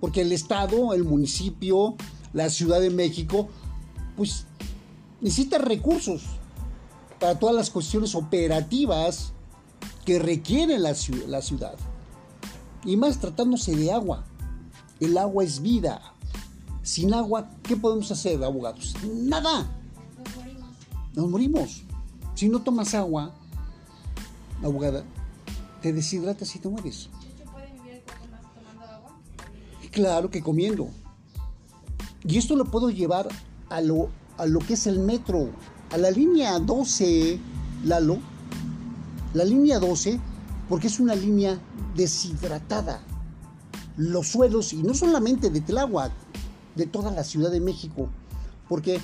Porque 0.00 0.20
el 0.20 0.32
Estado, 0.32 0.94
el 0.94 1.04
municipio, 1.04 1.96
la 2.32 2.50
Ciudad 2.50 2.80
de 2.80 2.90
México, 2.90 3.48
pues 4.16 4.44
necesita 5.20 5.58
recursos 5.58 6.22
para 7.18 7.38
todas 7.38 7.54
las 7.54 7.70
cuestiones 7.70 8.14
operativas 8.14 9.32
que 10.04 10.18
requiere 10.18 10.78
la, 10.78 10.94
la 11.26 11.42
ciudad. 11.42 11.74
Y 12.84 12.96
más 12.96 13.18
tratándose 13.18 13.74
de 13.74 13.92
agua. 13.92 14.24
El 15.00 15.16
agua 15.16 15.42
es 15.42 15.62
vida. 15.62 16.00
Sin 16.82 17.14
agua, 17.14 17.50
¿qué 17.62 17.76
podemos 17.76 18.10
hacer, 18.10 18.42
abogados? 18.44 18.94
Nada. 19.10 19.66
Nos 20.18 20.36
morimos. 20.36 20.76
Nos 21.14 21.30
morimos. 21.30 21.84
Si 22.34 22.48
no 22.48 22.62
tomas 22.62 22.94
agua, 22.94 23.32
abogada, 24.62 25.04
te 25.80 25.92
deshidratas 25.92 26.54
y 26.56 26.58
te 26.58 26.68
mueres. 26.68 27.08
Puede 27.52 27.72
vivir 27.72 28.02
más 28.30 28.42
tomando 28.54 28.84
agua. 28.84 29.20
Claro 29.90 30.30
que 30.30 30.42
comiendo. 30.42 30.88
Y 32.26 32.38
esto 32.38 32.56
lo 32.56 32.64
puedo 32.64 32.90
llevar 32.90 33.28
a 33.68 33.80
lo, 33.80 34.08
a 34.38 34.46
lo 34.46 34.60
que 34.60 34.74
es 34.74 34.86
el 34.86 34.98
metro, 34.98 35.50
a 35.92 35.98
la 35.98 36.10
línea 36.10 36.58
12, 36.58 37.38
Lalo. 37.84 38.18
La 39.34 39.44
línea 39.44 39.78
12, 39.78 40.18
porque 40.68 40.86
es 40.86 41.00
una 41.00 41.14
línea 41.14 41.60
deshidratada. 41.94 43.02
Los 43.96 44.28
suelos, 44.28 44.72
y 44.72 44.82
no 44.82 44.94
solamente 44.94 45.50
de 45.50 45.60
Tláhuac, 45.60 46.12
de 46.74 46.86
toda 46.86 47.10
la 47.10 47.22
Ciudad 47.22 47.50
de 47.50 47.60
México, 47.60 48.08
porque, 48.68 49.00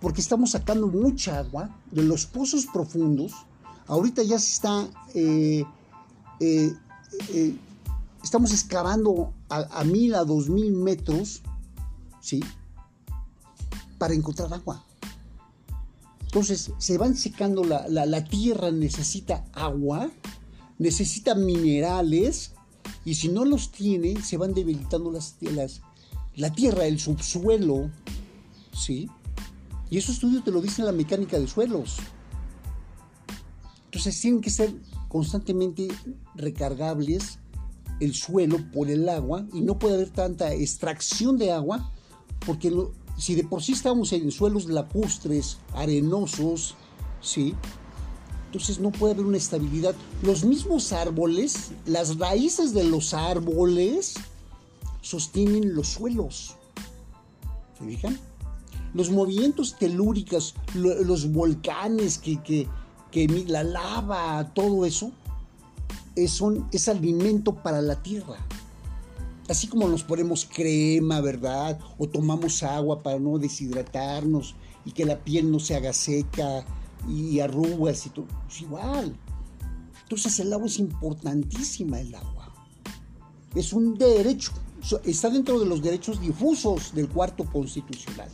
porque 0.00 0.20
estamos 0.20 0.50
sacando 0.50 0.88
mucha 0.88 1.38
agua 1.38 1.74
de 1.90 2.02
los 2.02 2.26
pozos 2.26 2.66
profundos. 2.66 3.32
Ahorita 3.86 4.22
ya 4.22 4.38
se 4.38 4.52
está, 4.52 4.88
eh, 5.14 5.64
eh, 6.40 6.72
eh, 7.30 7.56
estamos 8.22 8.52
excavando 8.52 9.32
a, 9.48 9.84
mil, 9.84 10.14
a 10.14 10.24
dos 10.24 10.48
mil 10.48 10.72
metros, 10.72 11.42
¿sí? 12.20 12.40
Para 13.98 14.14
encontrar 14.14 14.52
agua. 14.52 14.84
Entonces 16.24 16.72
se 16.78 16.98
van 16.98 17.16
secando, 17.16 17.64
la, 17.64 17.88
la, 17.88 18.04
la 18.04 18.24
tierra 18.24 18.70
necesita 18.70 19.44
agua, 19.52 20.10
necesita 20.78 21.34
minerales, 21.34 22.52
y 23.04 23.14
si 23.14 23.28
no 23.28 23.44
los 23.44 23.70
tiene, 23.70 24.20
se 24.20 24.36
van 24.36 24.52
debilitando 24.52 25.10
las, 25.12 25.36
las, 25.40 25.80
la 26.34 26.52
tierra, 26.52 26.86
el 26.86 26.98
subsuelo, 26.98 27.90
¿sí? 28.72 29.08
Y 29.90 29.98
esos 29.98 30.16
estudios 30.16 30.44
te 30.44 30.50
lo 30.50 30.60
dicen 30.60 30.84
la 30.84 30.92
mecánica 30.92 31.38
de 31.38 31.46
suelos. 31.46 31.96
Entonces 33.86 34.20
tienen 34.20 34.40
que 34.40 34.50
ser 34.50 34.74
constantemente 35.08 35.88
recargables 36.34 37.38
el 38.00 38.14
suelo 38.14 38.58
por 38.72 38.90
el 38.90 39.08
agua 39.08 39.46
y 39.52 39.60
no 39.62 39.78
puede 39.78 39.94
haber 39.94 40.10
tanta 40.10 40.52
extracción 40.52 41.38
de 41.38 41.52
agua 41.52 41.90
porque 42.44 42.72
si 43.16 43.34
de 43.34 43.44
por 43.44 43.62
sí 43.62 43.72
estamos 43.72 44.12
en 44.12 44.30
suelos 44.30 44.66
lacustres, 44.66 45.58
arenosos, 45.72 46.74
¿sí? 47.22 47.54
Entonces 48.46 48.78
no 48.78 48.90
puede 48.90 49.14
haber 49.14 49.26
una 49.26 49.36
estabilidad. 49.36 49.94
Los 50.22 50.44
mismos 50.44 50.92
árboles, 50.92 51.72
las 51.86 52.18
raíces 52.18 52.74
de 52.74 52.84
los 52.84 53.14
árboles 53.14 54.14
sostienen 55.00 55.74
los 55.74 55.88
suelos. 55.88 56.54
¿Se 57.78 57.84
fijan? 57.84 58.18
Los 58.96 59.10
movimientos 59.10 59.76
telúricos, 59.78 60.54
lo- 60.74 61.02
los 61.04 61.30
volcanes, 61.30 62.16
que, 62.16 62.42
que, 62.42 62.66
que 63.10 63.28
la 63.46 63.62
lava, 63.62 64.52
todo 64.54 64.86
eso, 64.86 65.12
es, 66.14 66.30
son- 66.30 66.66
es 66.72 66.88
alimento 66.88 67.54
para 67.62 67.82
la 67.82 68.02
tierra. 68.02 68.38
Así 69.50 69.66
como 69.66 69.86
nos 69.86 70.02
ponemos 70.02 70.48
crema, 70.50 71.20
¿verdad? 71.20 71.78
O 71.98 72.08
tomamos 72.08 72.62
agua 72.62 73.02
para 73.02 73.18
no 73.18 73.38
deshidratarnos 73.38 74.54
y 74.86 74.92
que 74.92 75.04
la 75.04 75.18
piel 75.22 75.50
no 75.52 75.60
se 75.60 75.76
haga 75.76 75.92
seca 75.92 76.64
y 77.06 77.38
arrugas 77.40 78.06
y 78.06 78.10
todo. 78.10 78.26
Es 78.48 78.62
igual. 78.62 79.14
Entonces 80.04 80.40
el 80.40 80.52
agua 80.54 80.66
es 80.68 80.78
importantísima, 80.78 82.00
el 82.00 82.14
agua. 82.14 82.50
Es 83.54 83.72
un 83.74 83.94
derecho. 83.98 84.52
Está 85.04 85.28
dentro 85.28 85.58
de 85.60 85.66
los 85.66 85.82
derechos 85.82 86.18
difusos 86.20 86.94
del 86.94 87.08
cuarto 87.08 87.44
constitucional. 87.44 88.28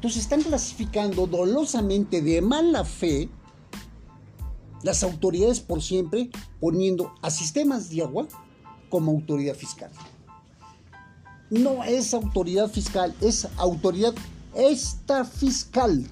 Entonces 0.00 0.22
están 0.22 0.40
clasificando 0.40 1.26
dolosamente 1.26 2.22
de 2.22 2.40
mala 2.40 2.86
fe 2.86 3.28
las 4.82 5.02
autoridades 5.02 5.60
por 5.60 5.82
siempre 5.82 6.30
poniendo 6.58 7.12
a 7.20 7.30
sistemas 7.30 7.90
de 7.90 8.00
agua 8.00 8.26
como 8.88 9.12
autoridad 9.12 9.54
fiscal. 9.54 9.90
No 11.50 11.84
es 11.84 12.14
autoridad 12.14 12.70
fiscal, 12.70 13.14
es 13.20 13.46
autoridad 13.58 14.14
extrafiscal. 14.54 16.06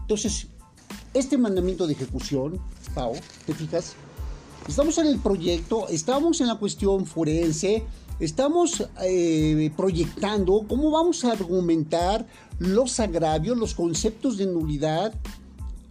Entonces, 0.00 0.46
este 1.12 1.36
mandamiento 1.36 1.86
de 1.86 1.92
ejecución, 1.92 2.62
Pau, 2.94 3.12
¿te 3.44 3.52
fijas? 3.52 3.92
Estamos 4.66 4.96
en 4.96 5.06
el 5.06 5.18
proyecto, 5.18 5.86
estamos 5.88 6.40
en 6.40 6.46
la 6.46 6.54
cuestión 6.54 7.04
forense, 7.04 7.84
estamos 8.20 8.88
eh, 9.02 9.70
proyectando 9.76 10.64
cómo 10.68 10.90
vamos 10.90 11.24
a 11.24 11.32
argumentar 11.32 12.26
los 12.58 13.00
agravios, 13.00 13.56
los 13.56 13.74
conceptos 13.74 14.36
de 14.36 14.46
nulidad 14.46 15.14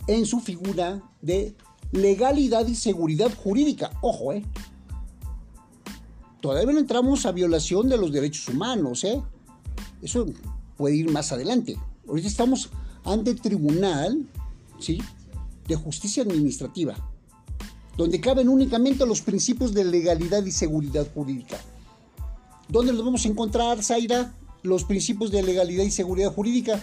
en 0.08 0.26
su 0.26 0.40
figura 0.40 1.02
de 1.22 1.56
legalidad 1.92 2.68
y 2.68 2.76
seguridad 2.76 3.32
jurídica. 3.36 3.92
Ojo, 4.02 4.34
¿eh? 4.34 4.44
Todavía 6.42 6.74
no 6.74 6.80
entramos 6.80 7.26
a 7.26 7.32
violación 7.32 7.90
de 7.90 7.98
los 7.98 8.12
derechos 8.12 8.48
humanos, 8.48 9.04
¿eh? 9.04 9.22
Eso 10.02 10.26
puede 10.78 10.96
ir 10.96 11.12
más 11.12 11.32
adelante. 11.32 11.78
Ahorita 12.08 12.28
estamos 12.28 12.70
ante 13.04 13.36
tribunal, 13.36 14.26
¿sí? 14.80 15.00
De 15.68 15.76
justicia 15.76 16.24
administrativa, 16.24 16.96
donde 17.96 18.20
caben 18.20 18.50
únicamente 18.50 19.06
los 19.06 19.22
principios 19.22 19.74
de 19.74 19.84
legalidad 19.84 20.44
y 20.46 20.52
seguridad 20.52 21.08
jurídica. 21.14 21.60
¿Dónde 22.72 22.94
los 22.94 23.04
vamos 23.04 23.26
a 23.26 23.28
encontrar, 23.28 23.84
Zaira? 23.84 24.34
Los 24.64 24.86
principios 24.86 25.30
de 25.30 25.44
legalidad 25.44 25.84
y 25.84 25.92
seguridad 25.92 26.34
jurídica. 26.34 26.82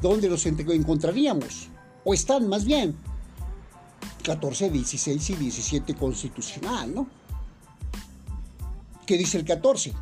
¿Dónde 0.00 0.28
los 0.28 0.46
encontraríamos? 0.46 1.68
O 2.04 2.14
están 2.14 2.48
más 2.48 2.64
bien. 2.64 2.94
14, 4.22 4.70
16 4.70 5.30
y 5.30 5.34
17 5.34 5.94
constitucional, 5.96 6.94
¿no? 6.94 7.08
¿Qué 9.04 9.18
dice 9.18 9.38
el 9.38 9.44
14? 9.44 9.92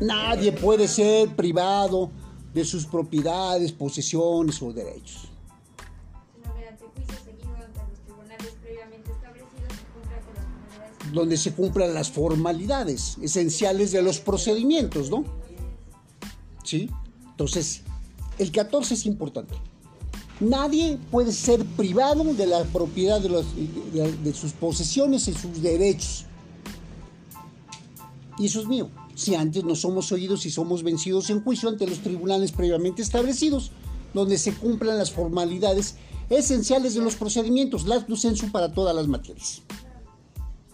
Nadie 0.00 0.52
puede 0.52 0.86
ser 0.86 1.34
privado 1.34 2.12
de 2.54 2.64
sus 2.64 2.86
propiedades, 2.86 3.72
posesiones 3.72 4.62
o 4.62 4.72
derechos. 4.72 5.28
Donde 11.12 11.36
se 11.36 11.52
cumplan 11.52 11.94
las 11.94 12.10
formalidades 12.10 13.16
esenciales 13.22 13.92
de 13.92 14.02
los 14.02 14.20
procedimientos, 14.20 15.10
¿no? 15.10 15.24
¿Sí? 16.64 16.88
Entonces, 17.30 17.82
el 18.38 18.52
14 18.52 18.94
es 18.94 19.06
importante. 19.06 19.54
Nadie 20.40 20.98
puede 21.10 21.32
ser 21.32 21.64
privado 21.64 22.24
de 22.24 22.46
la 22.46 22.64
propiedad 22.64 23.20
de, 23.20 23.28
los- 23.28 23.46
de- 23.54 24.32
sus 24.34 24.52
posesiones 24.52 25.28
y 25.28 25.34
sus 25.34 25.60
derechos. 25.60 26.24
Y 28.38 28.46
eso 28.46 28.60
es 28.60 28.66
mío. 28.66 28.88
Si 29.14 29.34
antes 29.34 29.64
no 29.64 29.74
somos 29.74 30.10
oídos 30.12 30.46
y 30.46 30.50
somos 30.50 30.82
vencidos 30.82 31.28
en 31.28 31.42
juicio 31.42 31.68
ante 31.68 31.86
los 31.86 31.98
tribunales 32.00 32.52
previamente 32.52 33.02
establecidos, 33.02 33.70
donde 34.14 34.38
se 34.38 34.54
cumplan 34.54 34.96
las 34.96 35.10
formalidades 35.10 35.96
esenciales 36.30 36.94
de 36.94 37.02
los 37.02 37.16
procedimientos, 37.16 37.84
las 37.86 38.04
sensu 38.18 38.50
para 38.50 38.72
todas 38.72 38.94
las 38.96 39.08
materias. 39.08 39.60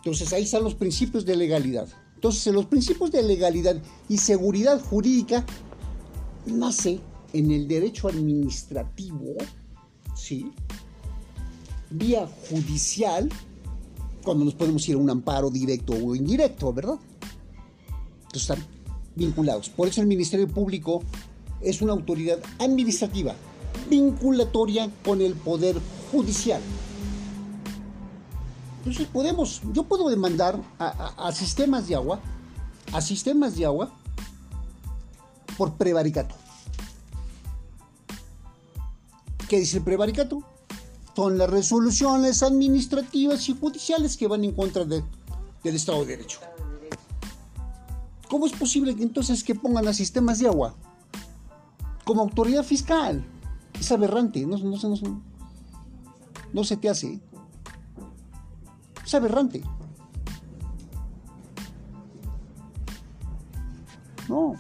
Entonces 0.06 0.32
ahí 0.32 0.44
están 0.44 0.62
los 0.62 0.76
principios 0.76 1.26
de 1.26 1.34
legalidad. 1.34 1.88
Entonces 2.14 2.54
los 2.54 2.66
principios 2.66 3.10
de 3.10 3.24
legalidad 3.24 3.82
y 4.08 4.18
seguridad 4.18 4.80
jurídica 4.80 5.44
nace 6.46 7.00
en 7.32 7.50
el 7.50 7.66
derecho 7.66 8.06
administrativo, 8.06 9.34
¿sí? 10.14 10.52
Vía 11.90 12.28
judicial, 12.48 13.28
cuando 14.22 14.44
nos 14.44 14.54
podemos 14.54 14.88
ir 14.88 14.94
a 14.94 14.98
un 14.98 15.10
amparo 15.10 15.50
directo 15.50 15.94
o 15.94 16.14
indirecto, 16.14 16.72
¿verdad? 16.72 17.00
Entonces 18.26 18.42
están 18.42 18.64
vinculados. 19.16 19.68
Por 19.70 19.88
eso 19.88 20.02
el 20.02 20.06
Ministerio 20.06 20.46
Público 20.46 21.02
es 21.60 21.82
una 21.82 21.94
autoridad 21.94 22.38
administrativa 22.60 23.34
vinculatoria 23.90 24.88
con 25.04 25.20
el 25.20 25.32
Poder 25.34 25.74
Judicial. 26.12 26.62
Entonces 28.86 29.08
podemos, 29.08 29.62
yo 29.72 29.82
puedo 29.82 30.08
demandar 30.08 30.60
a, 30.78 30.86
a- 31.26 31.32
sistemas 31.32 31.88
de 31.88 31.96
agua, 31.96 32.20
a 32.92 33.00
sistemas 33.00 33.56
de 33.56 33.66
agua 33.66 33.90
por 35.58 35.72
prevaricato. 35.74 36.36
¿Qué 39.48 39.58
dice 39.58 39.78
el 39.78 39.82
prevaricato? 39.82 40.44
Son 41.16 41.36
las 41.36 41.50
resoluciones 41.50 42.44
administrativas 42.44 43.48
y 43.48 43.56
judiciales 43.58 44.16
que 44.16 44.28
van 44.28 44.44
en 44.44 44.52
contra 44.52 44.84
de- 44.84 45.02
del 45.64 45.74
Estado 45.74 45.98
de 46.04 46.16
Derecho. 46.18 46.38
¿Cómo 48.30 48.46
es 48.46 48.52
posible 48.52 48.94
que 48.94 49.02
entonces 49.02 49.42
que 49.42 49.56
pongan 49.56 49.88
a 49.88 49.92
sistemas 49.94 50.38
de 50.38 50.46
agua 50.46 50.76
como 52.04 52.22
autoridad 52.22 52.62
fiscal? 52.62 53.24
Es 53.80 53.90
aberrante, 53.90 54.46
no, 54.46 54.56
no, 54.58 54.76
no, 54.76 55.22
no 56.52 56.62
se 56.64 56.76
te 56.76 56.88
hace. 56.88 57.18
Es 59.06 59.14
aberrante. 59.14 59.62
No. 64.28 64.56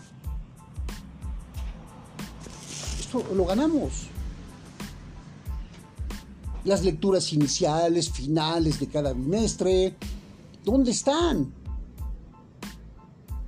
Esto 3.00 3.24
lo 3.34 3.44
ganamos. 3.44 4.06
Las 6.64 6.84
lecturas 6.84 7.32
iniciales, 7.32 8.10
finales 8.10 8.78
de 8.78 8.86
cada 8.86 9.12
bimestre. 9.12 9.96
¿Dónde 10.64 10.92
están? 10.92 11.52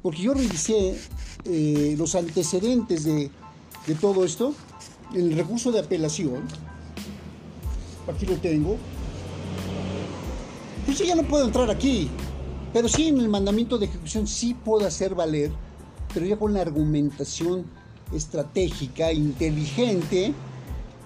Porque 0.02 0.22
yo 0.22 0.34
revisé 0.34 1.00
eh, 1.44 1.94
los 1.96 2.16
antecedentes 2.16 3.04
de, 3.04 3.30
de 3.87 3.94
todo 3.94 4.24
esto. 4.24 4.52
El 5.14 5.37
recurso 5.37 5.70
de 5.70 5.78
apelación. 5.78 6.42
Aquí 8.08 8.26
lo 8.26 8.37
tengo. 8.38 8.76
Pues 10.88 11.01
yo 11.01 11.05
ya 11.05 11.16
no 11.16 11.22
puedo 11.22 11.44
entrar 11.44 11.70
aquí. 11.70 12.09
Pero 12.72 12.88
sí, 12.88 13.09
en 13.09 13.18
el 13.18 13.29
mandamiento 13.29 13.77
de 13.77 13.85
ejecución 13.85 14.27
sí 14.27 14.55
puedo 14.55 14.87
hacer 14.87 15.14
valer, 15.14 15.53
pero 16.14 16.24
ya 16.24 16.38
con 16.38 16.55
la 16.55 16.62
argumentación 16.62 17.66
estratégica, 18.11 19.12
inteligente, 19.12 20.33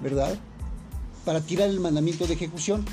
¿verdad? 0.01 0.39
Para 1.25 1.41
tirar 1.41 1.69
el 1.69 1.81
mandamiento 1.81 2.29
de 2.29 2.35
ejecución. 2.35 2.85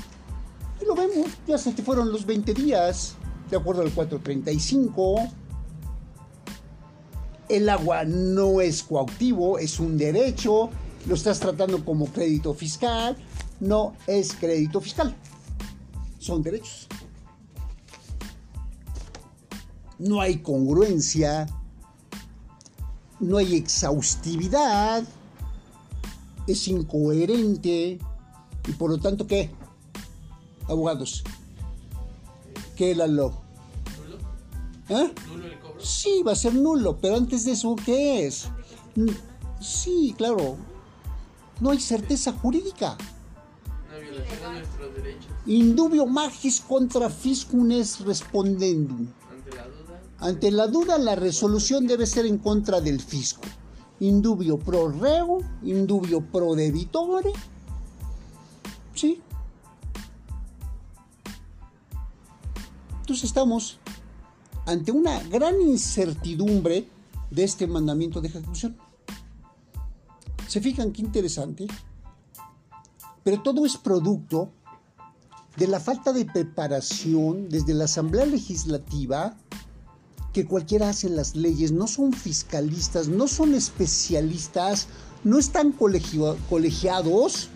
Y 0.82 0.84
lo 0.84 0.96
vemos, 0.96 1.28
ya 1.46 1.58
se 1.58 1.70
te 1.70 1.84
fueron 1.84 2.10
los 2.10 2.26
20 2.26 2.54
días, 2.54 3.14
de 3.48 3.56
acuerdo 3.56 3.82
al 3.82 3.92
435. 3.92 5.28
El 7.48 7.68
agua 7.68 8.02
no 8.04 8.60
es 8.60 8.82
coactivo, 8.82 9.60
es 9.60 9.78
un 9.78 9.96
derecho, 9.96 10.70
lo 11.06 11.14
estás 11.14 11.38
tratando 11.38 11.84
como 11.84 12.06
crédito 12.06 12.52
fiscal, 12.52 13.16
no 13.60 13.92
es 14.08 14.34
crédito 14.34 14.80
fiscal, 14.80 15.14
son 16.20 16.42
derechos 16.42 16.86
no 20.00 20.20
hay 20.22 20.38
congruencia, 20.38 21.46
no 23.20 23.36
hay 23.36 23.54
exhaustividad, 23.54 25.04
es 26.46 26.68
incoherente 26.68 27.98
y 28.66 28.72
por 28.72 28.90
lo 28.90 28.98
tanto, 28.98 29.26
¿qué? 29.26 29.50
Abogados, 30.68 31.22
¿qué 32.76 32.94
la 32.94 33.06
lo? 33.06 33.42
¿Nulo? 34.88 35.02
¿Eh? 35.02 35.14
¿Nulo 35.28 35.46
el 35.46 35.60
cobro? 35.60 35.80
Sí, 35.80 36.22
va 36.26 36.32
a 36.32 36.36
ser 36.36 36.54
nulo, 36.54 36.96
pero 36.98 37.16
antes 37.16 37.44
de 37.44 37.52
eso, 37.52 37.76
¿qué 37.76 38.26
es? 38.26 38.48
Sí, 39.60 40.14
claro, 40.16 40.56
no 41.60 41.70
hay 41.72 41.80
certeza 41.80 42.32
jurídica. 42.32 42.96
Una 43.90 43.98
violación 43.98 44.44
a 44.44 44.52
nuestros 44.54 44.94
derechos 44.94 45.29
Indubio 45.46 46.06
magis 46.06 46.60
contra 46.60 47.08
fiscum 47.08 47.70
es 47.72 48.00
respondendum. 48.00 49.06
ante 49.08 49.50
la 49.56 49.66
duda. 49.66 50.00
Ante 50.18 50.50
la 50.50 50.66
duda, 50.66 50.98
la 50.98 51.14
resolución 51.14 51.86
debe 51.86 52.06
ser 52.06 52.26
en 52.26 52.38
contra 52.38 52.80
del 52.80 53.00
fisco. 53.00 53.42
Indubio 54.00 54.58
pro 54.58 54.90
reo, 54.90 55.38
indubio 55.62 56.20
pro 56.20 56.54
debitore. 56.54 57.32
¿Sí? 58.94 59.20
Entonces 63.00 63.24
estamos 63.24 63.78
ante 64.66 64.92
una 64.92 65.20
gran 65.24 65.60
incertidumbre 65.60 66.86
de 67.30 67.44
este 67.44 67.66
mandamiento 67.66 68.20
de 68.20 68.28
ejecución. 68.28 68.76
¿Se 70.46 70.60
fijan 70.60 70.92
qué 70.92 71.02
interesante? 71.02 71.66
Pero 73.22 73.42
todo 73.42 73.64
es 73.64 73.76
producto 73.76 74.50
de 75.56 75.66
la 75.66 75.80
falta 75.80 76.12
de 76.12 76.24
preparación 76.24 77.48
desde 77.48 77.74
la 77.74 77.84
Asamblea 77.84 78.26
Legislativa 78.26 79.36
que 80.32 80.46
cualquiera 80.46 80.90
hace 80.90 81.08
las 81.08 81.34
leyes, 81.34 81.72
no 81.72 81.88
son 81.88 82.12
fiscalistas, 82.12 83.08
no 83.08 83.26
son 83.26 83.54
especialistas, 83.54 84.86
no 85.24 85.38
están 85.38 85.72
colegiados 85.72 87.50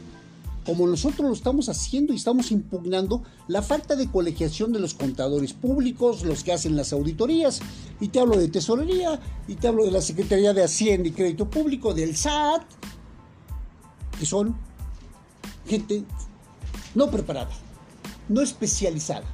como 0.64 0.86
nosotros 0.86 1.28
lo 1.28 1.34
estamos 1.34 1.68
haciendo 1.68 2.12
y 2.12 2.16
estamos 2.16 2.50
impugnando 2.50 3.22
la 3.48 3.62
falta 3.62 3.96
de 3.96 4.10
colegiación 4.10 4.72
de 4.72 4.80
los 4.80 4.94
contadores 4.94 5.52
públicos, 5.52 6.24
los 6.24 6.42
que 6.42 6.52
hacen 6.52 6.74
las 6.76 6.92
auditorías, 6.92 7.60
y 8.00 8.08
te 8.08 8.20
hablo 8.20 8.38
de 8.38 8.48
tesorería, 8.48 9.20
y 9.46 9.56
te 9.56 9.68
hablo 9.68 9.84
de 9.84 9.90
la 9.90 10.00
Secretaría 10.00 10.54
de 10.54 10.64
Hacienda 10.64 11.08
y 11.08 11.12
Crédito 11.12 11.50
Público, 11.50 11.92
del 11.92 12.16
SAT, 12.16 12.62
que 14.18 14.24
son 14.24 14.56
gente 15.66 16.04
no 16.94 17.10
preparada, 17.10 17.50
no 18.28 18.40
especializada. 18.40 19.24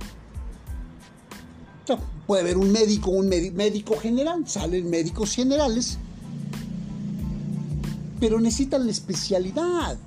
Puede 2.26 2.42
haber 2.42 2.59
un 2.59 2.70
médico, 2.70 3.11
un 3.11 3.29
médi- 3.29 3.50
médico 3.50 3.96
general, 3.98 4.46
salen 4.46 4.88
médicos 4.88 5.35
generales, 5.35 5.98
pero 8.20 8.38
necesitan 8.38 8.85
la 8.85 8.92
especialidad. 8.92 9.98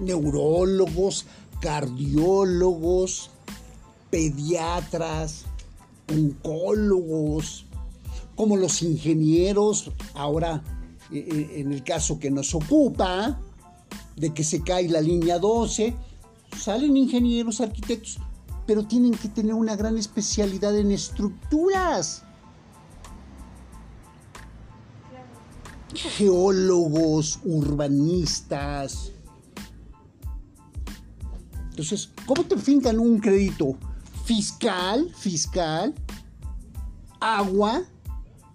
Neurólogos, 0.00 1.26
cardiólogos, 1.60 3.30
pediatras, 4.10 5.44
oncólogos, 6.08 7.66
como 8.36 8.56
los 8.56 8.82
ingenieros, 8.82 9.90
ahora 10.14 10.62
eh, 11.10 11.26
eh, 11.28 11.60
en 11.60 11.72
el 11.72 11.82
caso 11.82 12.20
que 12.20 12.30
nos 12.30 12.54
ocupa, 12.54 13.40
de 14.14 14.32
que 14.32 14.44
se 14.44 14.62
cae 14.62 14.88
la 14.88 15.00
línea 15.00 15.38
12, 15.38 15.94
salen 16.56 16.96
ingenieros, 16.96 17.60
arquitectos, 17.60 18.18
pero 18.66 18.86
tienen 18.86 19.12
que 19.12 19.28
tener 19.28 19.54
una 19.54 19.76
gran 19.76 19.98
especialidad 19.98 20.76
en 20.76 20.90
estructuras. 20.92 22.22
Geólogos, 25.94 27.40
urbanistas. 27.44 29.12
Entonces, 31.70 32.10
¿cómo 32.26 32.44
te 32.44 32.56
fincan 32.56 32.98
un 32.98 33.18
crédito 33.18 33.76
fiscal, 34.24 35.10
fiscal? 35.16 35.94
Agua 37.20 37.82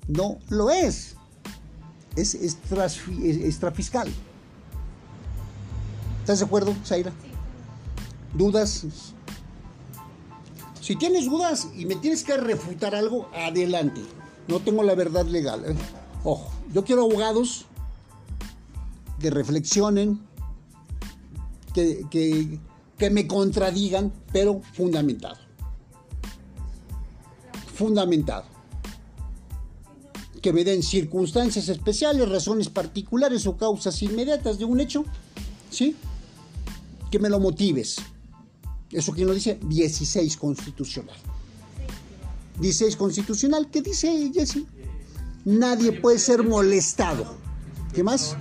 no 0.07 0.39
lo 0.49 0.69
es. 0.69 1.15
Es 2.15 2.35
extrafiscal. 2.35 4.09
¿Estás 6.21 6.39
de 6.39 6.45
acuerdo, 6.45 6.75
Zaira? 6.85 7.11
¿Dudas? 8.33 8.85
Si 10.81 10.95
tienes 10.95 11.25
dudas 11.25 11.67
y 11.75 11.85
me 11.85 11.95
tienes 11.95 12.23
que 12.23 12.37
refutar 12.37 12.95
algo, 12.95 13.29
adelante. 13.33 14.01
No 14.47 14.59
tengo 14.59 14.83
la 14.83 14.95
verdad 14.95 15.25
legal. 15.25 15.63
¿eh? 15.65 15.75
Ojo, 16.23 16.49
yo 16.73 16.83
quiero 16.85 17.03
abogados 17.03 17.65
que 19.19 19.29
reflexionen, 19.29 20.19
que, 21.73 22.05
que- 22.09 22.59
que 22.97 23.09
me 23.11 23.27
contradigan, 23.27 24.11
pero 24.31 24.61
fundamentado. 24.73 25.37
Fundamentado. 27.75 28.45
Que 30.41 30.53
me 30.53 30.63
den 30.63 30.81
circunstancias 30.81 31.67
especiales, 31.69 32.27
razones 32.29 32.69
particulares 32.69 33.45
o 33.45 33.57
causas 33.57 34.01
inmediatas 34.01 34.57
de 34.57 34.65
un 34.65 34.79
hecho, 34.79 35.03
¿sí? 35.69 35.95
Que 37.11 37.19
me 37.19 37.29
lo 37.29 37.39
motives. 37.39 37.97
¿Eso 38.91 39.11
quién 39.11 39.27
lo 39.27 39.33
dice? 39.33 39.59
16 39.61 40.37
constitucional. 40.37 41.15
16 42.59 42.95
constitucional, 42.95 43.69
¿qué 43.69 43.81
dice 43.81 44.31
Jesse? 44.33 44.63
Nadie 45.45 45.91
puede 45.91 46.19
ser 46.19 46.43
molestado. 46.43 47.35
¿Qué 47.93 48.03
más? 48.03 48.35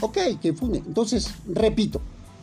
Ok, 0.00 0.16
que 0.40 0.52
funde. 0.52 0.78
Entonces, 0.78 1.28
repito, 1.48 2.00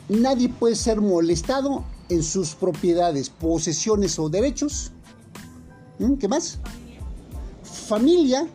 nadie 0.10 0.50
puede 0.50 0.76
ser 0.76 1.00
molestado 1.00 1.86
en 2.10 2.22
sus 2.22 2.54
propiedades, 2.54 3.30
posesiones 3.30 4.20
o 4.20 4.30
derechos. 4.30 4.92
¿Mm? 6.00 6.16
¿Qué 6.16 6.28
más? 6.28 6.60
Familia, 7.86 8.48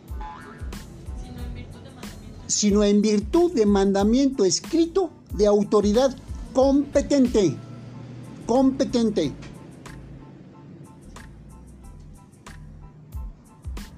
Sino 2.47 2.83
en 2.83 3.01
virtud 3.01 3.53
de 3.53 3.65
mandamiento 3.65 4.43
escrito 4.43 5.09
de 5.33 5.47
autoridad 5.47 6.15
competente. 6.53 7.55
Competente. 8.45 9.33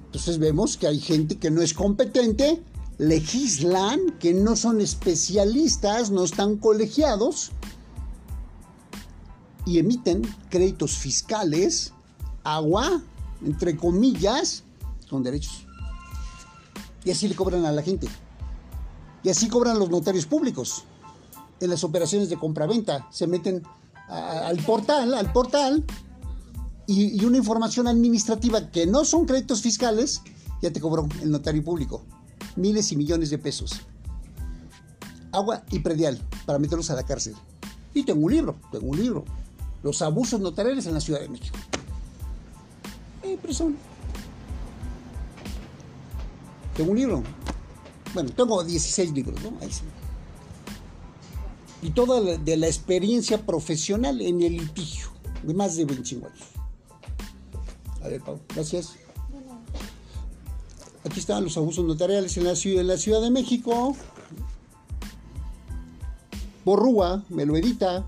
Entonces 0.06 0.38
vemos 0.38 0.76
que 0.76 0.86
hay 0.86 1.00
gente 1.00 1.36
que 1.36 1.50
no 1.50 1.62
es 1.62 1.74
competente, 1.74 2.62
legislan, 2.98 4.12
que 4.20 4.32
no 4.32 4.54
son 4.54 4.80
especialistas, 4.80 6.10
no 6.10 6.22
están 6.22 6.56
colegiados 6.56 7.50
y 9.66 9.78
emiten 9.78 10.22
créditos 10.50 10.96
fiscales, 10.96 11.92
agua, 12.44 13.02
entre 13.44 13.76
comillas, 13.76 14.63
con 15.14 15.22
derechos. 15.22 15.64
Y 17.04 17.12
así 17.12 17.28
le 17.28 17.36
cobran 17.36 17.64
a 17.64 17.70
la 17.70 17.82
gente. 17.82 18.08
Y 19.22 19.30
así 19.30 19.48
cobran 19.48 19.78
los 19.78 19.88
notarios 19.88 20.26
públicos. 20.26 20.84
En 21.60 21.70
las 21.70 21.84
operaciones 21.84 22.28
de 22.28 22.36
compraventa 22.36 23.06
se 23.12 23.28
meten 23.28 23.62
al 24.08 24.56
portal, 24.58 25.14
al 25.14 25.32
portal, 25.32 25.84
y, 26.88 27.24
una 27.24 27.38
información 27.38 27.86
administrativa 27.86 28.72
que 28.72 28.86
no 28.86 29.04
son 29.04 29.24
créditos 29.24 29.62
fiscales, 29.62 30.20
ya 30.60 30.72
te 30.72 30.80
cobró 30.80 31.06
el 31.22 31.30
notario 31.30 31.62
público. 31.62 32.02
Miles 32.56 32.90
y 32.90 32.96
millones 32.96 33.30
de 33.30 33.38
pesos. 33.38 33.82
Agua 35.30 35.62
y 35.70 35.78
predial 35.78 36.20
para 36.44 36.58
meterlos 36.58 36.90
a 36.90 36.94
la 36.94 37.04
cárcel. 37.04 37.34
Y 37.94 38.02
tengo 38.02 38.26
un 38.26 38.32
libro, 38.32 38.56
tengo 38.72 38.88
un 38.88 38.98
libro. 38.98 39.24
Los 39.84 40.02
abusos 40.02 40.40
notariales 40.40 40.86
en 40.86 40.94
la 40.94 41.00
Ciudad 41.00 41.20
de 41.20 41.28
México. 41.28 41.56
Eh, 43.22 43.38
pero 43.40 43.54
Tengo 46.74 46.90
un 46.90 46.98
libro. 46.98 47.22
Bueno, 48.12 48.30
tengo 48.30 48.62
16 48.62 49.12
libros, 49.12 49.40
¿no? 49.42 49.58
Ahí 49.60 49.70
sí. 49.70 49.82
Y 51.82 51.90
toda 51.90 52.20
de 52.20 52.56
la 52.56 52.66
experiencia 52.66 53.44
profesional 53.44 54.20
en 54.20 54.42
el 54.42 54.56
litigio, 54.56 55.08
de 55.42 55.54
más 55.54 55.76
de 55.76 55.84
25 55.84 56.26
años. 56.26 56.48
A 58.02 58.08
ver, 58.08 58.20
Pau, 58.22 58.40
gracias. 58.54 58.94
Aquí 61.04 61.20
están 61.20 61.44
los 61.44 61.56
abusos 61.58 61.84
notariales 61.84 62.36
en 62.38 62.44
la 62.44 62.56
ciudad, 62.56 62.80
en 62.80 62.88
la 62.88 62.96
ciudad 62.96 63.20
de 63.20 63.30
México. 63.30 63.94
Borrúa, 66.64 67.22
me 67.28 67.44
lo 67.44 67.56
edita. 67.56 68.06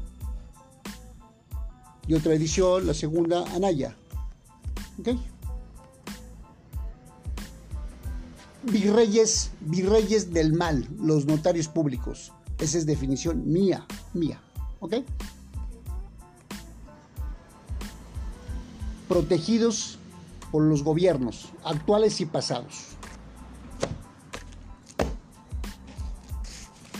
Y 2.09 2.15
otra 2.15 2.35
edición, 2.35 2.87
la 2.87 2.95
segunda, 2.95 3.45
Anaya. 3.55 3.95
¿Ok? 4.99 5.09
Virreyes, 8.71 9.51
virreyes 9.61 10.33
del 10.33 10.53
mal, 10.53 10.89
los 11.01 11.27
notarios 11.27 11.69
públicos. 11.69 12.33
Esa 12.59 12.79
es 12.79 12.87
definición 12.87 13.51
mía, 13.51 13.87
mía. 14.13 14.41
¿Ok? 14.81 14.97
Protegidos 19.09 19.99
por 20.51 20.63
los 20.63 20.83
gobiernos, 20.83 21.49
actuales 21.65 22.21
y 22.21 22.27
pasados. 22.27 22.97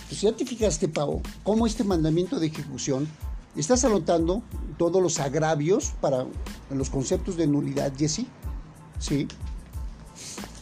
Pues 0.09 0.21
ya 0.21 0.33
te 0.33 0.47
fijaste, 0.47 0.89
Pau, 0.89 1.21
cómo 1.43 1.67
este 1.67 1.85
mandamiento 1.85 2.39
de 2.39 2.47
ejecución 2.47 3.09
estás 3.57 3.85
anotando 3.85 4.43
todos 4.79 5.03
los 5.03 5.19
agravios 5.19 5.93
para 6.01 6.27
los 6.71 6.91
conceptos 6.91 7.37
de 7.37 7.47
nulidad, 7.47 7.93
Jesse. 7.97 8.27
Sí. 8.99 9.29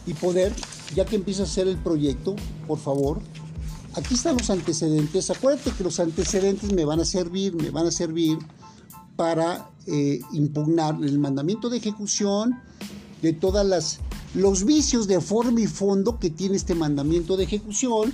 Y 0.05 0.13
poder, 0.13 0.53
ya 0.93 1.05
que 1.05 1.15
empieza 1.15 1.43
a 1.43 1.45
hacer 1.45 1.67
el 1.67 1.77
proyecto, 1.77 2.35
por 2.67 2.77
favor, 2.77 3.19
aquí 3.95 4.13
están 4.13 4.37
los 4.37 4.49
antecedentes. 4.49 5.29
Acuérdate 5.29 5.71
que 5.71 5.83
los 5.83 5.99
antecedentes 5.99 6.71
me 6.73 6.85
van 6.85 6.99
a 6.99 7.05
servir, 7.05 7.55
me 7.55 7.69
van 7.69 7.87
a 7.87 7.91
servir 7.91 8.37
para 9.15 9.69
eh, 9.87 10.19
impugnar 10.33 10.95
el 11.01 11.17
mandamiento 11.19 11.69
de 11.69 11.77
ejecución 11.77 12.59
de 13.21 13.33
todas 13.33 13.65
las 13.65 13.99
los 14.33 14.65
vicios 14.65 15.07
de 15.07 15.21
forma 15.21 15.61
y 15.61 15.67
fondo 15.67 16.19
que 16.19 16.29
tiene 16.29 16.57
este 16.57 16.75
mandamiento 16.75 17.37
de 17.37 17.45
ejecución. 17.45 18.13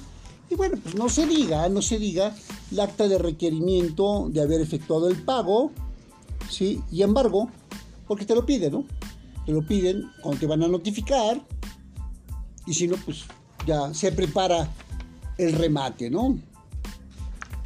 Y 0.50 0.56
bueno 0.56 0.78
pues 0.82 0.96
no 0.96 1.10
se 1.10 1.26
diga 1.26 1.68
no 1.70 1.82
se 1.82 1.98
diga 1.98 2.36
el 2.72 2.80
acta 2.80 3.08
de 3.08 3.18
requerimiento 3.18 4.30
de 4.30 4.42
haber 4.42 4.60
efectuado 4.60 5.08
el 5.08 5.16
pago 5.24 5.72
sí 6.50 6.82
y 6.92 7.04
embargo 7.04 7.50
porque 8.06 8.26
te 8.26 8.36
lo 8.36 8.46
piden 8.46 8.74
no 8.74 8.86
te 9.46 9.54
lo 9.54 9.66
piden 9.66 10.12
cuando 10.22 10.42
te 10.42 10.48
van 10.48 10.62
a 10.64 10.68
notificar 10.68 11.42
y 12.66 12.74
si 12.74 12.88
no 12.88 12.98
pues 12.98 13.26
ya 13.66 13.94
se 13.94 14.12
prepara 14.12 14.70
el 15.38 15.54
remate 15.54 16.10
no 16.10 16.40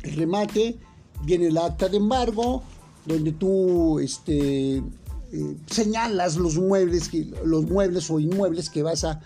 el 0.04 0.16
remate 0.16 0.78
viene 1.24 1.48
el 1.48 1.58
acta 1.58 1.90
de 1.90 1.98
embargo 1.98 2.64
donde 3.06 3.32
tú 3.34 4.00
este, 4.00 4.78
eh, 4.78 5.58
señalas 5.68 6.38
los 6.38 6.58
muebles, 6.58 7.10
que, 7.10 7.32
los 7.44 7.66
muebles 7.66 8.10
o 8.10 8.20
inmuebles 8.20 8.70
que 8.70 8.84
vas 8.84 9.04
a 9.04 9.22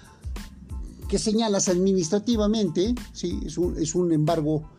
que 1.07 1.17
señalas 1.17 1.69
administrativamente, 1.69 2.93
sí, 3.13 3.39
es 3.43 3.57
un, 3.57 3.75
es 3.81 3.95
un 3.95 4.11
embargo 4.11 4.69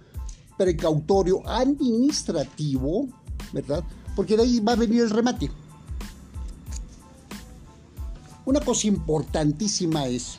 precautorio 0.56 1.42
administrativo, 1.48 3.08
¿verdad? 3.52 3.82
Porque 4.14 4.36
de 4.36 4.44
ahí 4.44 4.60
va 4.60 4.72
a 4.72 4.76
venir 4.76 5.02
el 5.02 5.10
remate. 5.10 5.50
Una 8.44 8.60
cosa 8.60 8.86
importantísima 8.86 10.06
es 10.06 10.38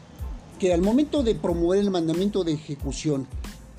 que 0.62 0.72
al 0.72 0.84
momento 0.84 1.24
de 1.24 1.34
promover 1.34 1.80
el 1.80 1.90
mandamiento 1.90 2.44
de 2.44 2.54
ejecución, 2.54 3.26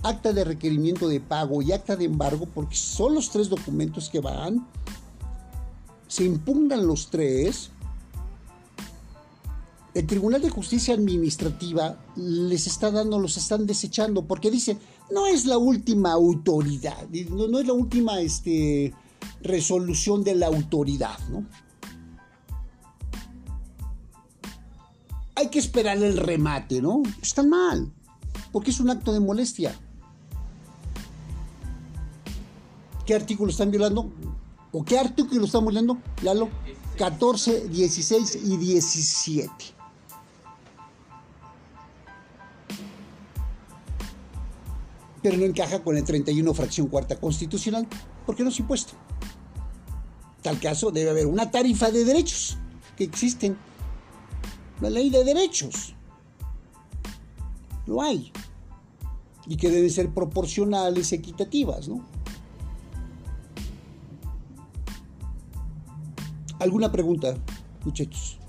acta 0.02 0.32
de 0.32 0.42
requerimiento 0.42 1.06
de 1.06 1.20
pago 1.20 1.62
y 1.62 1.70
acta 1.70 1.94
de 1.94 2.06
embargo, 2.06 2.48
porque 2.52 2.74
son 2.74 3.14
los 3.14 3.30
tres 3.30 3.48
documentos 3.48 4.10
que 4.10 4.18
van, 4.18 4.66
se 6.08 6.24
impugnan 6.24 6.84
los 6.84 7.08
tres, 7.08 7.70
el 9.94 10.08
Tribunal 10.08 10.42
de 10.42 10.50
Justicia 10.50 10.94
Administrativa 10.94 12.00
les 12.16 12.66
está 12.66 12.90
dando, 12.90 13.20
los 13.20 13.36
están 13.36 13.64
desechando, 13.64 14.24
porque 14.24 14.50
dice, 14.50 14.76
no 15.08 15.28
es 15.28 15.46
la 15.46 15.58
última 15.58 16.10
autoridad, 16.10 17.06
no, 17.30 17.60
es 17.60 17.66
la 17.68 17.74
última 17.74 18.20
este, 18.20 18.92
resolución 19.40 20.24
de 20.24 20.34
la 20.34 20.48
autoridad, 20.48 21.16
¿no? 21.30 21.46
Hay 25.42 25.48
que 25.48 25.58
esperar 25.58 25.96
el 25.96 26.18
remate, 26.18 26.80
¿no? 26.80 27.02
Están 27.20 27.48
mal, 27.48 27.92
porque 28.52 28.70
es 28.70 28.78
un 28.78 28.90
acto 28.90 29.12
de 29.12 29.18
molestia. 29.18 29.76
¿Qué 33.04 33.12
artículo 33.16 33.50
están 33.50 33.72
violando? 33.72 34.08
¿O 34.70 34.84
qué 34.84 35.00
artículo 35.00 35.44
están 35.44 35.64
violando? 35.64 35.98
Lalo, 36.22 36.48
14, 36.96 37.66
16 37.70 38.38
y 38.44 38.56
17. 38.56 39.52
Pero 45.22 45.38
no 45.38 45.44
encaja 45.44 45.82
con 45.82 45.96
el 45.96 46.04
31 46.04 46.54
fracción 46.54 46.86
cuarta 46.86 47.16
constitucional, 47.18 47.88
porque 48.26 48.44
no 48.44 48.50
es 48.50 48.60
impuesto. 48.60 48.92
Tal 50.40 50.60
caso 50.60 50.92
debe 50.92 51.10
haber 51.10 51.26
una 51.26 51.50
tarifa 51.50 51.90
de 51.90 52.04
derechos 52.04 52.58
que 52.96 53.02
existen. 53.02 53.56
La 54.82 54.90
ley 54.90 55.10
de 55.10 55.22
derechos. 55.22 55.94
Lo 57.86 58.02
hay. 58.02 58.32
Y 59.46 59.56
que 59.56 59.70
deben 59.70 59.88
ser 59.88 60.10
proporcionales, 60.10 61.12
equitativas, 61.12 61.86
¿no? 61.86 62.04
¿Alguna 66.58 66.90
pregunta, 66.90 67.36
muchachos? 67.84 68.40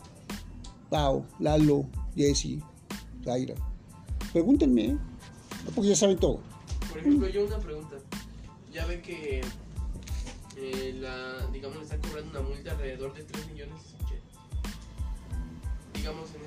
Pau, 0.90 1.24
Lalo, 1.38 1.86
Jessy, 2.16 2.60
Zaira. 3.24 3.54
Pregúntenme, 4.32 4.86
¿eh? 4.86 4.98
Porque 5.76 5.90
ya 5.90 5.96
saben 5.96 6.18
todo. 6.18 6.40
Por 6.90 6.98
ejemplo, 6.98 7.30
yo 7.30 7.46
una 7.46 7.60
pregunta. 7.60 7.98
Ya 8.72 8.88
ve 8.88 9.04
que 9.04 9.42
eh, 10.58 10.98
la, 11.00 11.46
digamos, 11.52 11.78
le 11.78 11.84
están 11.84 12.02
cobrando 12.02 12.40
una 12.40 12.50
multa 12.50 12.72
alrededor 12.72 13.14
de 13.14 13.24
3 13.24 13.52
millones. 13.52 13.93
Que, 16.04 16.10
digamos, 16.10 16.30
en 16.36 16.42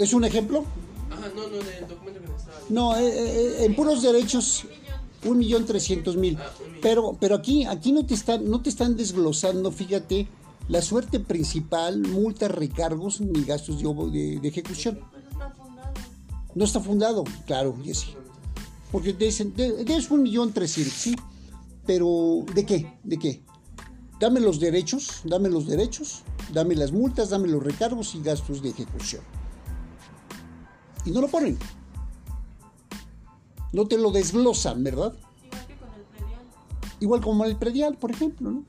el- 0.00 0.02
¿Es 0.02 0.12
un 0.12 0.24
ejemplo? 0.24 0.64
Ajá, 1.10 1.28
no, 1.34 1.42
no, 1.42 1.48
del 1.48 1.88
documento 1.88 2.20
que 2.20 2.28
me 2.28 2.36
estaba 2.36 2.58
leyendo. 2.60 2.80
No, 2.80 2.96
eh, 2.96 3.08
eh, 3.08 3.64
en 3.64 3.74
puros 3.74 4.02
derechos, 4.02 4.64
un 5.24 5.38
millón 5.38 5.64
trescientos 5.66 6.16
mil. 6.16 6.36
Ah. 6.38 6.50
Pero, 6.82 7.16
pero 7.20 7.34
aquí, 7.34 7.64
aquí 7.64 7.92
no 7.92 8.06
te 8.06 8.14
están, 8.14 8.48
no 8.48 8.60
te 8.62 8.68
están 8.70 8.96
desglosando, 8.96 9.72
fíjate, 9.72 10.28
la 10.68 10.82
suerte 10.82 11.18
principal, 11.18 11.98
multas, 12.00 12.50
recargos 12.50 13.20
ni 13.20 13.42
gastos 13.44 13.78
de, 13.80 13.86
ob- 13.86 14.10
de- 14.10 14.38
de 14.38 14.48
ejecución. 14.48 15.00
Está 15.32 15.50
fundado. 15.50 15.92
No 16.54 16.64
está 16.64 16.80
fundado, 16.80 17.24
claro, 17.46 17.76
Jessy. 17.82 18.14
Porque 18.92 19.12
te 19.12 19.24
dicen, 19.26 19.52
debes 19.56 20.10
un 20.10 20.22
millón 20.22 20.52
trescientos, 20.52 20.94
sí. 20.94 21.16
Pero, 21.86 22.44
¿de 22.54 22.64
qué? 22.66 22.98
¿De 23.02 23.18
qué? 23.18 23.42
Dame 24.20 24.40
los 24.40 24.60
derechos, 24.60 25.20
dame 25.24 25.48
los 25.48 25.66
derechos, 25.66 26.22
dame 26.52 26.74
las 26.74 26.92
multas, 26.92 27.30
dame 27.30 27.48
los 27.48 27.62
recargos 27.62 28.14
y 28.14 28.22
gastos 28.22 28.62
de 28.62 28.70
ejecución. 28.70 29.22
Y 31.04 31.10
no 31.10 31.20
lo 31.20 31.28
ponen. 31.28 31.58
No 33.72 33.86
te 33.86 33.98
lo 33.98 34.10
desglosan, 34.10 34.82
¿verdad? 34.82 35.14
Igual 35.44 35.66
que 35.66 35.76
con 35.76 35.88
el 35.94 36.04
predial. 36.04 36.46
Igual 37.00 37.20
como 37.20 37.44
el 37.44 37.56
predial, 37.56 37.96
por 37.96 38.10
ejemplo, 38.10 38.50
¿no? 38.50 38.64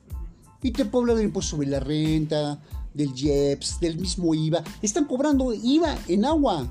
Y 0.62 0.72
te 0.72 0.86
poblan 0.86 1.18
el 1.18 1.26
impuesto 1.26 1.56
sobre 1.56 1.70
la 1.70 1.80
renta, 1.80 2.60
del 2.94 3.14
IEPS, 3.16 3.80
del 3.80 3.98
mismo 3.98 4.34
IVA. 4.34 4.64
Están 4.82 5.06
cobrando 5.06 5.54
IVA 5.54 5.98
en 6.08 6.26
agua. 6.26 6.68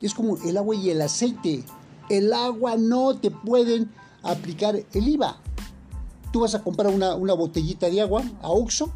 Es 0.00 0.14
como 0.14 0.36
el 0.44 0.56
agua 0.56 0.76
y 0.76 0.90
el 0.90 1.02
aceite. 1.02 1.64
El 2.08 2.32
agua 2.32 2.76
no 2.76 3.16
te 3.16 3.30
pueden 3.30 3.90
aplicar 4.22 4.76
el 4.76 5.08
IVA. 5.08 5.40
Tú 6.32 6.40
vas 6.40 6.54
a 6.54 6.62
comprar 6.62 6.92
una, 6.92 7.14
una 7.14 7.34
botellita 7.34 7.90
de 7.90 8.00
agua 8.00 8.22
a 8.40 8.50
Oxxo. 8.50 8.92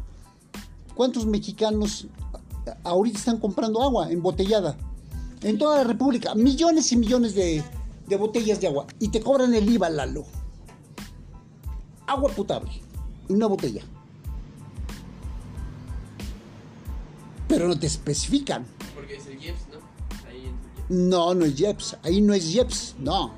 ¿Cuántos 0.95 1.25
mexicanos 1.25 2.07
ahorita 2.83 3.17
están 3.17 3.39
comprando 3.39 3.81
agua 3.81 4.11
embotellada? 4.11 4.77
En 5.41 5.57
toda 5.57 5.77
la 5.77 5.83
República, 5.83 6.35
millones 6.35 6.91
y 6.91 6.97
millones 6.97 7.35
de, 7.35 7.63
de 8.07 8.15
botellas 8.15 8.61
de 8.61 8.67
agua. 8.67 8.87
Y 8.99 9.09
te 9.09 9.21
cobran 9.21 9.53
el 9.53 9.69
IVA, 9.69 9.89
Lalo 9.89 10.25
agua 12.05 12.29
potable 12.31 12.69
una 13.29 13.47
botella. 13.47 13.81
pero 17.53 17.67
no 17.67 17.77
te 17.77 17.85
especifican. 17.85 18.65
Porque 18.95 19.15
es 19.15 19.27
el 19.27 19.33
IEPS, 19.39 19.67
¿no? 19.71 20.27
Ahí 20.27 20.37
el 20.37 20.45
IEPS. 20.45 20.89
No, 20.89 21.35
no 21.35 21.45
es 21.45 21.59
IEPS. 21.59 21.97
Ahí 22.01 22.19
no 22.19 22.33
es 22.33 22.45
IEPS, 22.55 22.95
no. 22.97 23.31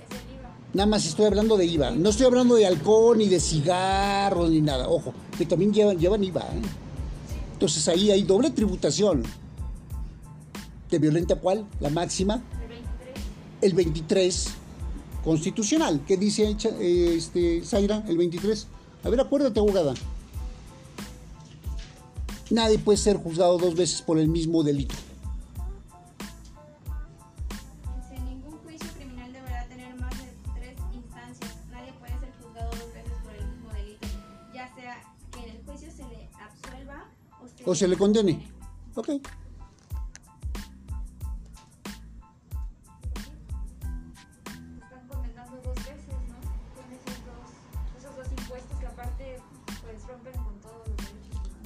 Es 0.00 0.16
el 0.16 0.34
IVA. 0.34 0.50
Nada 0.74 0.86
más 0.86 1.06
estoy 1.06 1.26
hablando 1.26 1.56
de 1.56 1.66
IVA. 1.66 1.92
No 1.92 2.10
estoy 2.10 2.26
hablando 2.26 2.56
de 2.56 2.66
alcohol, 2.66 3.18
ni 3.18 3.28
de 3.28 3.38
cigarros, 3.38 4.50
ni 4.50 4.60
nada. 4.60 4.88
Ojo, 4.88 5.14
que 5.38 5.46
también 5.46 5.72
llevan, 5.72 5.96
llevan 5.96 6.24
IVA. 6.24 6.40
¿eh? 6.40 6.62
Entonces 7.62 7.86
ahí 7.86 8.10
hay 8.10 8.24
doble 8.24 8.50
tributación. 8.50 9.22
¿De 10.90 10.98
violenta 10.98 11.36
cuál? 11.36 11.64
La 11.78 11.90
máxima. 11.90 12.42
El 12.60 12.68
23. 12.68 13.14
El 13.60 13.74
23 13.74 14.48
constitucional. 15.22 16.04
¿Qué 16.04 16.16
dice 16.16 16.56
eh, 16.80 17.14
este, 17.16 17.64
Zaira? 17.64 18.04
El 18.08 18.18
23. 18.18 18.66
A 19.04 19.10
ver, 19.10 19.20
acuérdate, 19.20 19.60
abogada. 19.60 19.94
Nadie 22.50 22.80
puede 22.80 22.98
ser 22.98 23.18
juzgado 23.18 23.56
dos 23.58 23.76
veces 23.76 24.02
por 24.02 24.18
el 24.18 24.26
mismo 24.26 24.64
delito. 24.64 24.96
O 37.64 37.74
se, 37.74 37.88
le 37.88 37.96
condene. 37.96 38.46
Ok. 38.94 39.10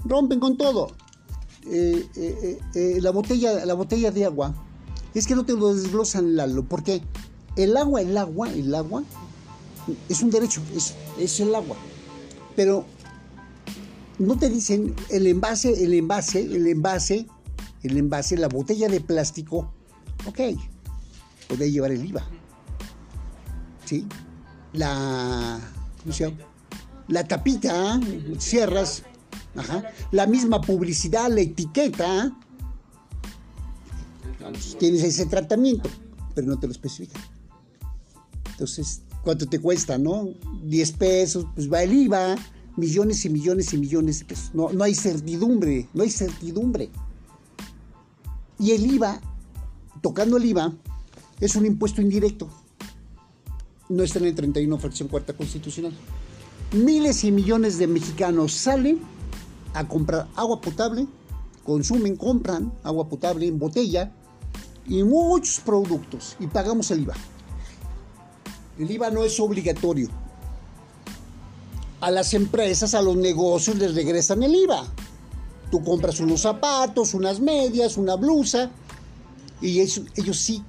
Rompen 0.05 0.39
con 0.39 0.57
todo. 0.57 0.93
Eh, 1.69 2.07
eh, 2.15 2.39
eh, 2.43 2.59
eh, 2.75 3.01
la, 3.01 3.11
botella, 3.11 3.65
la 3.65 3.75
botella 3.75 4.13
de 4.13 4.25
agua, 4.25 4.55
es 5.15 5.27
que 5.27 5.35
no 5.35 5.45
te 5.45 5.53
lo 5.55 5.75
desglosan, 5.75 6.37
Lalo, 6.37 6.63
porque 6.63 7.03
el 7.57 7.77
agua, 7.77 8.03
el 8.03 8.17
agua, 8.17 8.53
el 8.53 8.73
agua, 8.73 9.03
es 10.09 10.23
un 10.23 10.31
derecho, 10.31 10.63
es 11.19 11.41
el 11.41 11.53
agua. 11.55 11.77
Pero 12.55 12.87
no 14.19 14.39
te 14.39 14.49
dicen 14.49 14.95
el 15.11 15.27
envase, 15.27 15.85
el 15.85 15.95
envase, 15.95 16.41
el 16.41 16.67
envase, 16.67 17.27
el 17.83 17.97
envase, 17.97 18.37
la 18.37 18.49
botella 18.49 18.89
de 18.89 19.01
plástico, 19.01 19.73
ok, 20.27 20.41
puede 21.49 21.71
llevar 21.71 21.93
el 21.93 22.05
IVA. 22.05 22.27
¿Sí? 23.85 24.07
La, 24.73 25.61
¿cómo 26.03 26.13
se 26.13 26.25
llama? 26.25 26.37
La 27.09 27.27
tapita, 27.27 28.01
cierras, 28.39 29.05
ajá, 29.55 29.85
la 30.11 30.27
misma 30.27 30.61
publicidad, 30.61 31.31
la 31.31 31.41
etiqueta, 31.41 32.37
tienes 34.79 35.03
ese 35.03 35.27
tratamiento, 35.27 35.89
pero 36.35 36.47
no 36.47 36.59
te 36.59 36.67
lo 36.67 36.73
especifican. 36.73 37.23
Entonces, 38.51 39.03
¿cuánto 39.23 39.47
te 39.47 39.61
cuesta, 39.61 39.99
no? 39.99 40.31
10 40.65 40.93
pesos, 40.93 41.47
pues 41.55 41.71
va 41.71 41.83
el 41.83 41.93
IVA, 41.93 42.37
millones 42.77 43.25
y 43.25 43.31
millones 43.31 43.73
y 43.73 43.79
millones 43.79 44.21
de 44.21 44.25
pesos. 44.27 44.51
No, 44.55 44.73
no 44.73 44.85
hay 44.85 44.95
certidumbre, 44.95 45.89
no 45.95 46.03
hay 46.03 46.11
certidumbre. 46.11 46.91
Y 48.59 48.73
el 48.73 48.87
IVA, 48.87 49.21
tocando 50.03 50.37
el 50.37 50.45
IVA, 50.45 50.73
es 51.41 51.57
un 51.57 51.67
impuesto 51.67 52.01
indirecto. 52.01 52.49
No 53.89 54.03
está 54.03 54.19
en 54.19 54.27
el 54.27 54.35
31 54.35 54.79
fracción 54.79 55.09
cuarta 55.09 55.33
constitucional. 55.33 55.93
Miles 56.73 57.23
y 57.25 57.31
millones 57.31 57.79
de 57.79 57.87
mexicanos 57.87 58.53
salen 58.53 59.01
a 59.75 59.87
comprar 59.87 60.29
agua 60.35 60.61
potable, 60.61 61.07
consumen, 61.65 62.17
compran 62.17 62.73
agua 62.83 63.09
potable 63.09 63.47
en 63.47 63.59
botella 63.59 64.13
y 64.87 65.03
muchos 65.03 65.61
productos 65.61 66.37
y 66.41 66.47
pagamos 66.47 66.91
el 66.91 67.01
IVA. 67.01 67.15
El 68.79 68.91
IVA 68.91 69.11
no 69.11 69.25
es 69.25 69.39
obligatorio. 69.39 70.09
A 72.01 72.11
las 72.11 72.35
empresas, 72.35 72.95
a 72.95 73.03
los 73.03 73.17
negocios 73.17 73.77
les 73.77 73.95
regresan 73.95 74.43
el 74.43 74.55
IVA. 74.55 74.85
Tú 75.71 75.83
compras 75.83 76.21
unos 76.21 76.43
zapatos, 76.43 77.15
unas 77.15 77.41
medias, 77.41 77.97
una 77.97 78.15
blusa 78.17 78.71
y 79.61 79.81
eso- 79.81 80.05
ellos 80.15 80.39
sí 80.39 80.63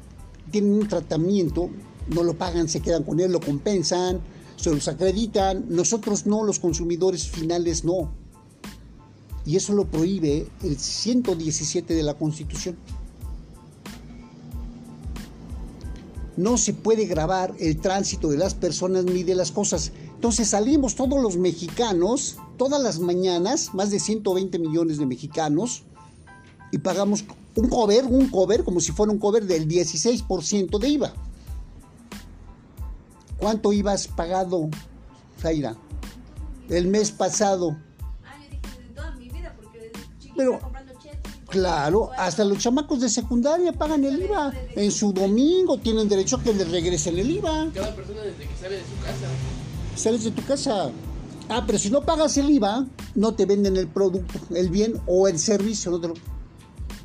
tienen 0.49 0.73
un 0.73 0.87
tratamiento, 0.87 1.69
no 2.07 2.23
lo 2.23 2.37
pagan, 2.37 2.69
se 2.69 2.79
quedan 2.79 3.03
con 3.03 3.19
él, 3.19 3.31
lo 3.31 3.39
compensan, 3.41 4.21
se 4.55 4.73
los 4.73 4.87
acreditan. 4.87 5.65
Nosotros 5.67 6.25
no, 6.25 6.43
los 6.43 6.59
consumidores 6.59 7.27
finales 7.27 7.83
no. 7.83 8.11
Y 9.45 9.55
eso 9.55 9.73
lo 9.73 9.85
prohíbe 9.85 10.47
el 10.63 10.77
117 10.79 11.93
de 11.93 12.03
la 12.03 12.15
Constitución. 12.15 12.77
No 16.35 16.57
se 16.57 16.73
puede 16.73 17.05
grabar 17.05 17.53
el 17.59 17.77
tránsito 17.79 18.29
de 18.29 18.37
las 18.37 18.53
personas 18.53 19.05
ni 19.05 19.23
de 19.23 19.35
las 19.35 19.51
cosas. 19.51 19.91
Entonces 20.17 20.49
salimos 20.49 20.95
todos 20.95 21.21
los 21.21 21.37
mexicanos, 21.37 22.37
todas 22.57 22.81
las 22.81 22.97
mañanas, 22.99 23.75
más 23.75 23.91
de 23.91 23.99
120 23.99 24.57
millones 24.57 24.97
de 24.97 25.05
mexicanos, 25.05 25.83
y 26.71 26.79
pagamos 26.79 27.23
un 27.55 27.69
cover, 27.69 28.03
un 28.05 28.27
cover, 28.29 28.63
como 28.63 28.79
si 28.79 28.91
fuera 28.91 29.11
un 29.11 29.19
cover 29.19 29.45
del 29.45 29.67
16% 29.67 30.79
de 30.79 30.89
IVA. 30.89 31.13
¿Cuánto 33.37 33.71
IVA 33.71 33.91
has 33.91 34.07
pagado, 34.07 34.69
Zaira? 35.39 35.75
El 36.67 36.87
mes 36.87 37.11
pasado. 37.11 37.77
Ah, 38.25 38.33
yo 38.43 38.49
dije 38.49 38.61
desde 38.75 38.93
toda 38.95 39.11
mi 39.11 39.29
vida, 39.29 39.55
porque 39.61 39.77
desde 39.77 39.99
chiquita 40.17 40.33
Pero- 40.35 40.59
comprando 40.59 40.93
chetos. 40.99 41.31
Claro, 41.47 42.09
hasta 42.17 42.43
los 42.43 42.57
chamacos 42.57 43.01
de 43.01 43.09
secundaria 43.09 43.71
pagan 43.71 44.03
el 44.03 44.23
IVA. 44.23 44.51
En 44.75 44.91
su 44.91 45.13
domingo 45.13 45.77
tienen 45.77 46.09
derecho 46.09 46.37
a 46.37 46.43
que 46.43 46.53
les 46.53 46.71
regresen 46.71 47.19
el 47.19 47.29
IVA. 47.29 47.69
Cada 47.71 47.95
persona 47.95 48.21
desde 48.21 48.47
que 48.47 48.55
sale 48.59 48.77
de 48.77 48.81
su 48.81 48.95
casa. 49.05 49.27
Sales 49.97 50.23
de 50.23 50.31
tu 50.31 50.43
casa. 50.45 50.91
Ah, 51.49 51.63
pero 51.65 51.79
si 51.79 51.89
no 51.89 52.01
pagas 52.03 52.37
el 52.37 52.51
IVA, 52.51 52.85
no 53.15 53.33
te 53.33 53.45
venden 53.45 53.77
el 53.77 53.87
producto, 53.87 54.39
el 54.55 54.69
bien 54.69 55.01
o 55.07 55.27
el 55.27 55.39
servicio. 55.39 55.91
No 55.91 56.13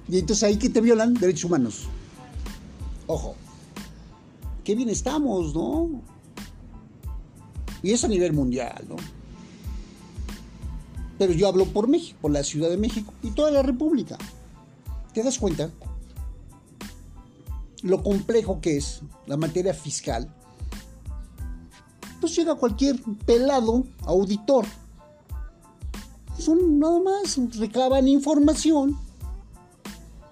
Y 0.09 0.19
entonces 0.19 0.43
ahí 0.45 0.59
que 0.59 0.69
te 0.69 0.83
violan 0.83 1.15
derechos 1.15 1.45
humanos. 1.45 1.89
Ojo. 3.07 3.35
Qué 4.63 4.75
bien 4.75 4.91
estamos, 4.91 5.55
¿no? 5.55 6.03
Y 7.83 7.93
es 7.93 8.05
a 8.05 8.09
nivel 8.09 8.35
mundial, 8.35 8.85
¿no? 8.89 8.97
Pero 11.19 11.33
yo 11.33 11.49
hablo 11.49 11.65
por 11.67 11.89
México, 11.89 12.19
por 12.21 12.31
la 12.31 12.45
Ciudad 12.45 12.69
de 12.69 12.77
México 12.77 13.13
y 13.23 13.31
toda 13.31 13.51
la 13.51 13.63
República. 13.63 14.19
¿Te 15.15 15.23
das 15.23 15.39
cuenta? 15.39 15.71
Lo 17.83 18.03
complejo 18.03 18.61
que 18.61 18.77
es 18.77 19.01
la 19.27 19.37
materia 19.37 19.73
fiscal 19.73 20.33
pues 22.23 22.37
llega 22.37 22.55
cualquier 22.55 23.03
pelado 23.27 23.83
auditor. 24.07 24.65
Son 26.39 26.79
nada 26.79 27.01
más, 27.01 27.37
recaban 27.59 28.07
información 28.07 28.97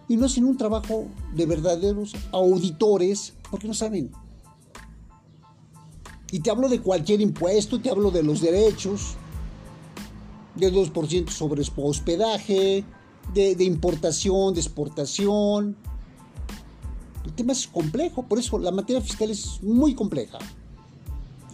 y 0.07 0.17
no 0.17 0.27
hacen 0.27 0.45
un 0.45 0.57
trabajo 0.57 1.09
de 1.35 1.47
verdaderos 1.47 2.15
auditores 2.31 3.35
porque 3.51 3.67
no 3.67 3.75
saben. 3.75 4.13
Y 6.31 6.39
te 6.39 6.51
hablo 6.51 6.69
de 6.69 6.81
cualquier 6.81 7.21
impuesto, 7.21 7.81
te 7.81 7.91
hablo 7.91 8.13
de 8.13 8.23
los 8.23 8.41
derechos, 8.41 9.17
del 10.55 10.73
2% 10.73 11.29
sobre 11.29 11.65
hospedaje, 11.77 12.85
de, 13.35 13.57
de 13.57 13.65
importación, 13.65 14.55
de 14.55 14.61
exportación. 14.61 15.77
El 17.25 17.33
tema 17.33 17.53
es 17.53 17.67
complejo, 17.67 18.23
por 18.23 18.39
eso 18.39 18.61
la 18.61 18.71
materia 18.71 19.03
fiscal 19.03 19.29
es 19.33 19.61
muy 19.61 19.97
compleja 19.97 20.39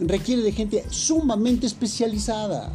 requiere 0.01 0.43
de 0.43 0.53
gente 0.53 0.85
sumamente 0.91 1.67
especializada. 1.67 2.73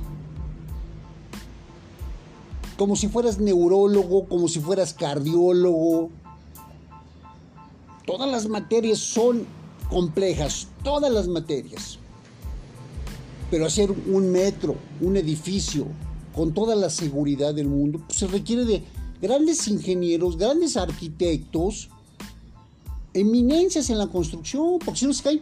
Como 2.78 2.96
si 2.96 3.08
fueras 3.08 3.40
neurólogo, 3.40 4.26
como 4.26 4.48
si 4.48 4.60
fueras 4.60 4.94
cardiólogo. 4.94 6.10
Todas 8.06 8.30
las 8.30 8.48
materias 8.48 8.98
son 8.98 9.46
complejas, 9.90 10.68
todas 10.84 11.12
las 11.12 11.28
materias. 11.28 12.00
Pero 13.52 13.66
hacer 13.66 13.92
un 13.92 14.32
metro, 14.32 14.76
un 15.02 15.18
edificio, 15.18 15.86
con 16.36 16.54
toda 16.54 16.76
la 16.76 16.90
seguridad 16.90 17.54
del 17.54 17.68
mundo, 17.68 18.02
pues 18.08 18.20
se 18.20 18.28
requiere 18.28 18.66
de 18.66 18.84
grandes 19.22 19.68
ingenieros, 19.68 20.38
grandes 20.38 20.78
arquitectos, 20.78 21.90
eminencias 23.14 23.90
en 23.90 23.98
la 23.98 24.08
construcción, 24.08 24.80
porque 24.84 25.02
si 25.02 25.06
no 25.06 25.14
se 25.14 25.24
cae, 25.24 25.42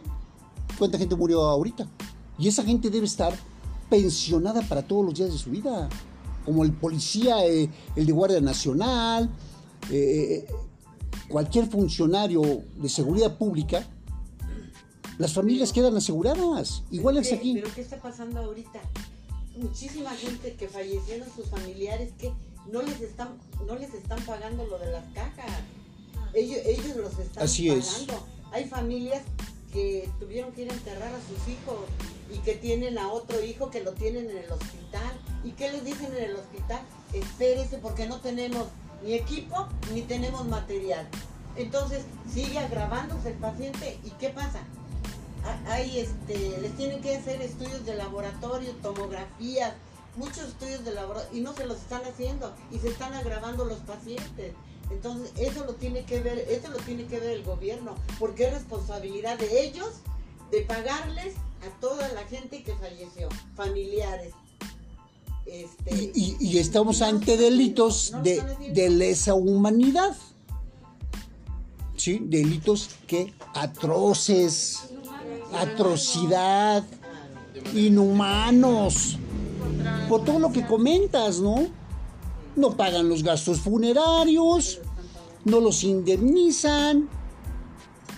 ¿Cuánta 0.80 0.98
gente 0.98 1.16
murió 1.16 1.42
ahorita? 1.44 1.88
Y 2.40 2.48
esa 2.48 2.64
gente 2.64 2.90
debe 2.90 3.06
estar 3.06 3.34
pensionada 3.90 4.62
para 4.62 4.82
todos 4.82 5.06
los 5.06 5.14
días 5.14 5.32
de 5.32 5.38
su 5.38 5.50
vida. 5.52 5.90
Como 6.46 6.64
el 6.64 6.72
policía, 6.72 7.46
eh, 7.46 7.70
el 7.96 8.06
de 8.06 8.12
Guardia 8.14 8.40
Nacional, 8.42 9.30
eh, 9.92 10.48
cualquier 11.28 11.68
funcionario 11.68 12.42
de 12.78 12.90
seguridad 12.90 13.38
pública, 13.38 13.86
las 15.18 15.34
familias 15.34 15.74
quedan 15.74 15.96
aseguradas. 15.98 16.84
Igual 16.92 17.18
es 17.18 17.28
¿Qué- 17.28 17.36
aquí. 17.36 17.54
Pero 17.56 17.74
¿qué 17.76 17.82
está 17.82 17.98
pasando 18.02 18.40
ahorita? 18.40 18.80
Muchísima 19.62 20.12
gente 20.12 20.54
que 20.54 20.70
fallecieron 20.70 21.28
sus 21.36 21.48
familiares 21.48 22.14
que 22.18 22.32
no 22.72 22.82
les 22.82 23.02
están, 23.02 23.30
no 23.68 23.76
les 23.76 23.94
están 23.94 24.20
pagando 24.26 24.66
lo 24.66 24.80
de 24.80 24.92
las 24.94 25.04
cajas. 25.14 25.46
Ellos, 26.34 26.60
ellos 26.66 26.96
los 26.96 27.20
están 27.20 27.44
Así 27.44 27.70
es. 27.70 27.86
pagando. 28.08 28.26
Hay 28.54 28.66
familias 28.66 29.24
que 29.72 30.10
tuvieron 30.20 30.52
que 30.52 30.64
ir 30.64 30.72
a 30.72 30.74
enterrar 30.74 31.14
a 31.14 31.20
sus 31.28 31.48
hijos 31.48 31.78
y 32.32 32.38
que 32.40 32.56
tienen 32.56 32.98
a 32.98 33.12
otro 33.12 33.44
hijo 33.44 33.70
que 33.70 33.84
lo 33.84 33.94
tienen 33.94 34.30
en 34.30 34.38
el 34.38 34.52
hospital. 34.52 35.20
¿Y 35.44 35.52
qué 35.52 35.72
les 35.72 35.84
dicen 35.84 36.14
en 36.16 36.24
el 36.24 36.36
hospital? 36.36 36.82
Espérese 37.14 37.78
porque 37.78 38.08
no 38.08 38.20
tenemos 38.20 38.68
ni 39.04 39.14
equipo 39.14 39.68
ni 39.94 40.02
tenemos 40.02 40.46
material. 40.48 41.08
Entonces 41.56 42.04
sigue 42.32 42.60
agravándose 42.60 43.30
el 43.30 43.38
paciente 43.38 44.00
y 44.04 44.12
¿qué 44.12 44.30
pasa? 44.30 44.60
Hay 45.68 46.00
este, 46.00 46.58
les 46.60 46.76
tienen 46.76 47.02
que 47.02 47.16
hacer 47.16 47.42
estudios 47.42 47.86
de 47.86 47.96
laboratorio, 47.96 48.72
tomografías, 48.82 49.74
muchos 50.16 50.50
estudios 50.50 50.84
de 50.84 50.94
laboratorio 50.94 51.40
y 51.40 51.42
no 51.42 51.54
se 51.54 51.66
los 51.66 51.78
están 51.78 52.02
haciendo 52.06 52.54
y 52.72 52.80
se 52.80 52.90
están 52.90 53.14
agravando 53.14 53.66
los 53.66 53.80
pacientes. 53.80 54.54
Entonces, 54.92 55.32
eso 55.38 55.66
lo 55.66 55.76
tiene 55.76 56.04
que 56.06 56.20
ver, 56.22 56.40
eso 56.50 56.70
lo 56.70 56.78
tiene 56.78 57.06
que 57.06 57.20
ver 57.20 57.32
el 57.32 57.44
gobierno, 57.44 57.96
porque 58.20 58.46
es 58.48 58.54
responsabilidad 58.54 59.38
de 59.38 59.66
ellos 59.66 59.90
de 60.52 60.62
pagarles 60.62 61.36
a 61.36 61.80
toda 61.80 62.08
la 62.14 62.24
gente 62.24 62.64
que 62.64 62.74
falleció, 62.76 63.30
familiares. 63.56 64.34
Este, 65.46 65.96
Y, 65.96 66.12
y- 66.16 66.38
y 66.40 66.58
estamos 66.58 67.02
ante 67.02 67.38
delitos 67.38 68.14
de, 68.24 68.42
de 68.74 68.90
lesa 68.90 69.34
humanidad. 69.34 70.16
¿Sí? 71.96 72.20
Delitos 72.22 72.90
que 73.08 73.34
atroces, 73.54 74.80
atrocidad, 75.54 76.84
inhumanos. 77.76 79.18
Por 80.08 80.24
todo 80.24 80.40
lo 80.40 80.52
que 80.52 80.66
comentas, 80.66 81.40
¿no? 81.40 81.68
No 82.60 82.76
pagan 82.76 83.08
los 83.08 83.24
gastos 83.24 83.62
funerarios, 83.62 84.80
no 85.46 85.62
los 85.62 85.86
indemnizan. 85.86 87.08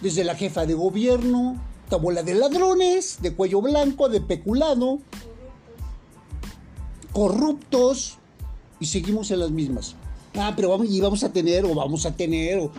Desde 0.01 0.23
la 0.23 0.33
jefa 0.33 0.65
de 0.65 0.73
gobierno, 0.73 1.61
esta 1.83 1.97
bola 1.97 2.23
de 2.23 2.33
ladrones, 2.33 3.19
de 3.21 3.35
cuello 3.35 3.61
blanco, 3.61 4.09
de 4.09 4.19
peculado, 4.19 4.97
corruptos, 7.13 8.17
y 8.79 8.87
seguimos 8.87 9.29
en 9.29 9.41
las 9.41 9.51
mismas. 9.51 9.95
Ah, 10.35 10.53
pero 10.55 10.69
vamos, 10.69 10.87
y 10.89 10.99
vamos 10.99 11.23
a 11.23 11.31
tener, 11.31 11.63
o 11.63 11.75
vamos 11.75 12.07
a 12.07 12.15
tener, 12.15 12.57
o, 12.57 12.71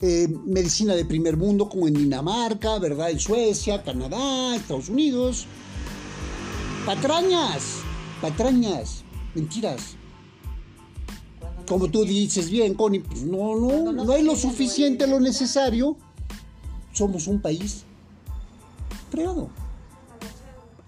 eh, 0.00 0.28
medicina 0.46 0.94
de 0.94 1.04
primer 1.04 1.36
mundo 1.36 1.68
como 1.68 1.88
en 1.88 1.92
Dinamarca, 1.92 2.78
¿verdad? 2.78 3.10
En 3.10 3.20
Suecia, 3.20 3.82
Canadá, 3.82 4.56
Estados 4.56 4.88
Unidos. 4.88 5.44
Patrañas, 6.86 7.80
patrañas, 8.22 9.04
mentiras. 9.34 9.99
Como 11.66 11.88
tú 11.88 12.04
dices 12.04 12.50
bien, 12.50 12.74
Connie, 12.74 13.00
pues 13.00 13.22
no, 13.22 13.56
no, 13.56 13.92
no 13.92 14.12
hay 14.12 14.22
lo 14.22 14.34
suficiente, 14.36 15.06
lo 15.06 15.20
necesario. 15.20 15.96
Somos 16.92 17.26
un 17.28 17.40
país 17.40 17.84
fregado, 19.10 19.50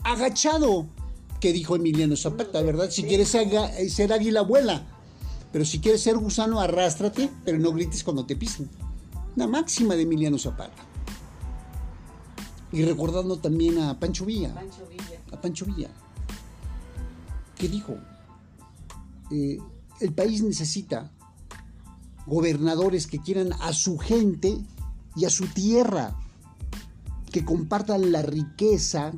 agachado, 0.02 0.86
que 1.40 1.52
dijo 1.52 1.76
Emiliano 1.76 2.16
Zapata, 2.16 2.62
¿verdad? 2.62 2.90
Si 2.90 3.04
quieres 3.04 3.28
ser 3.28 4.12
águila, 4.12 4.42
vuela. 4.42 4.86
Pero 5.52 5.64
si 5.64 5.80
quieres 5.80 6.02
ser 6.02 6.16
gusano, 6.16 6.60
arrástrate, 6.60 7.28
pero 7.44 7.58
no 7.58 7.72
grites 7.72 8.02
cuando 8.02 8.24
te 8.24 8.36
pisen. 8.36 8.70
Una 9.36 9.46
máxima 9.46 9.94
de 9.94 10.02
Emiliano 10.02 10.38
Zapata. 10.38 10.84
Y 12.72 12.84
recordando 12.84 13.36
también 13.36 13.78
a 13.78 13.98
Pancho 14.00 14.24
Villa 14.24 14.54
Pancho 14.54 14.86
Villa. 14.86 15.20
a 15.30 15.40
Pancho 15.40 15.66
Villa, 15.66 15.90
que 17.56 17.68
dijo, 17.68 17.96
eh, 19.30 19.58
el 20.02 20.12
país 20.12 20.42
necesita 20.42 21.10
gobernadores 22.26 23.06
que 23.06 23.18
quieran 23.18 23.52
a 23.60 23.72
su 23.72 23.98
gente 23.98 24.58
y 25.16 25.24
a 25.24 25.30
su 25.30 25.46
tierra, 25.46 26.16
que 27.30 27.44
compartan 27.44 28.12
la 28.12 28.22
riqueza 28.22 29.12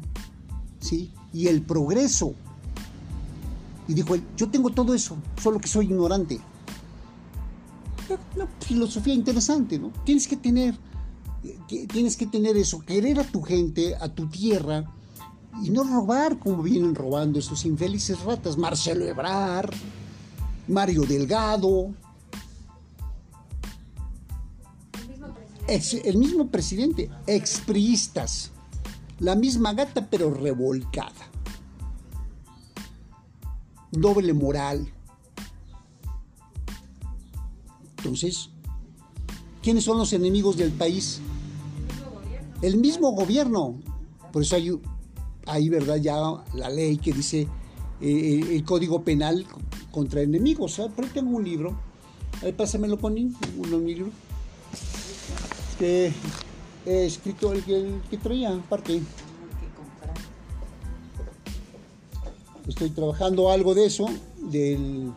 ¿sí? 0.80 1.12
y 1.32 1.48
el 1.48 1.62
progreso. 1.62 2.34
Y 3.86 3.94
dijo 3.94 4.14
él, 4.14 4.24
yo 4.36 4.48
tengo 4.48 4.70
todo 4.70 4.94
eso, 4.94 5.16
solo 5.42 5.58
que 5.58 5.68
soy 5.68 5.86
ignorante. 5.86 6.40
Una 8.34 8.46
filosofía 8.60 9.14
interesante, 9.14 9.78
¿no? 9.78 9.90
Tienes 10.04 10.26
que 10.26 10.36
tener, 10.36 10.78
tienes 11.90 12.16
que 12.16 12.26
tener 12.26 12.56
eso, 12.56 12.80
querer 12.80 13.18
a 13.20 13.24
tu 13.24 13.42
gente, 13.42 13.94
a 13.96 14.08
tu 14.08 14.28
tierra, 14.28 14.84
y 15.62 15.70
no 15.70 15.84
robar 15.84 16.38
como 16.38 16.62
vienen 16.62 16.94
robando 16.94 17.38
estos 17.38 17.64
infelices 17.64 18.20
ratas. 18.22 18.56
Marcelo 18.56 19.04
Ebrar, 19.04 19.70
Mario 20.68 21.02
Delgado, 21.02 21.92
El 24.94 25.08
mismo 25.08 25.34
presidente. 25.34 25.74
ex- 25.74 25.94
el 26.06 26.16
mismo 26.18 26.48
presidente, 26.48 27.10
expriistas, 27.26 28.50
la 29.18 29.34
misma 29.34 29.72
gata 29.74 30.08
pero 30.08 30.32
revolcada. 30.32 31.12
Doble 33.90 34.32
moral. 34.32 34.92
Entonces, 37.98 38.50
¿quiénes 39.62 39.84
son 39.84 39.98
los 39.98 40.12
enemigos 40.12 40.56
del 40.56 40.72
país? 40.72 41.20
El 42.60 42.76
mismo 42.76 43.12
gobierno. 43.12 43.78
Por 44.32 44.42
eso 44.42 44.56
hay, 44.56 44.70
hay 45.46 45.68
¿verdad? 45.68 45.96
Ya 45.96 46.16
la 46.54 46.68
ley 46.70 46.96
que 46.98 47.12
dice 47.12 47.46
eh, 48.00 48.56
el 48.56 48.64
código 48.64 49.02
penal 49.02 49.46
contra 49.90 50.22
enemigos. 50.22 50.74
¿sabes? 50.74 50.92
Pero 50.94 51.08
tengo 51.08 51.36
un 51.36 51.44
libro. 51.44 51.78
Ahí 52.42 52.52
pásamelo, 52.52 52.98
Connie, 52.98 53.32
uno 53.58 53.78
mi 53.78 53.94
libro. 53.94 54.10
Que 55.78 56.12
he 56.86 57.06
escrito 57.06 57.52
el 57.52 57.64
que, 57.64 57.76
el 57.76 58.00
que 58.10 58.18
traía, 58.18 58.54
aparte. 58.54 59.02
Estoy 62.68 62.90
trabajando 62.90 63.50
algo 63.50 63.74
de 63.74 63.84
eso, 63.84 64.06
del 64.38 65.12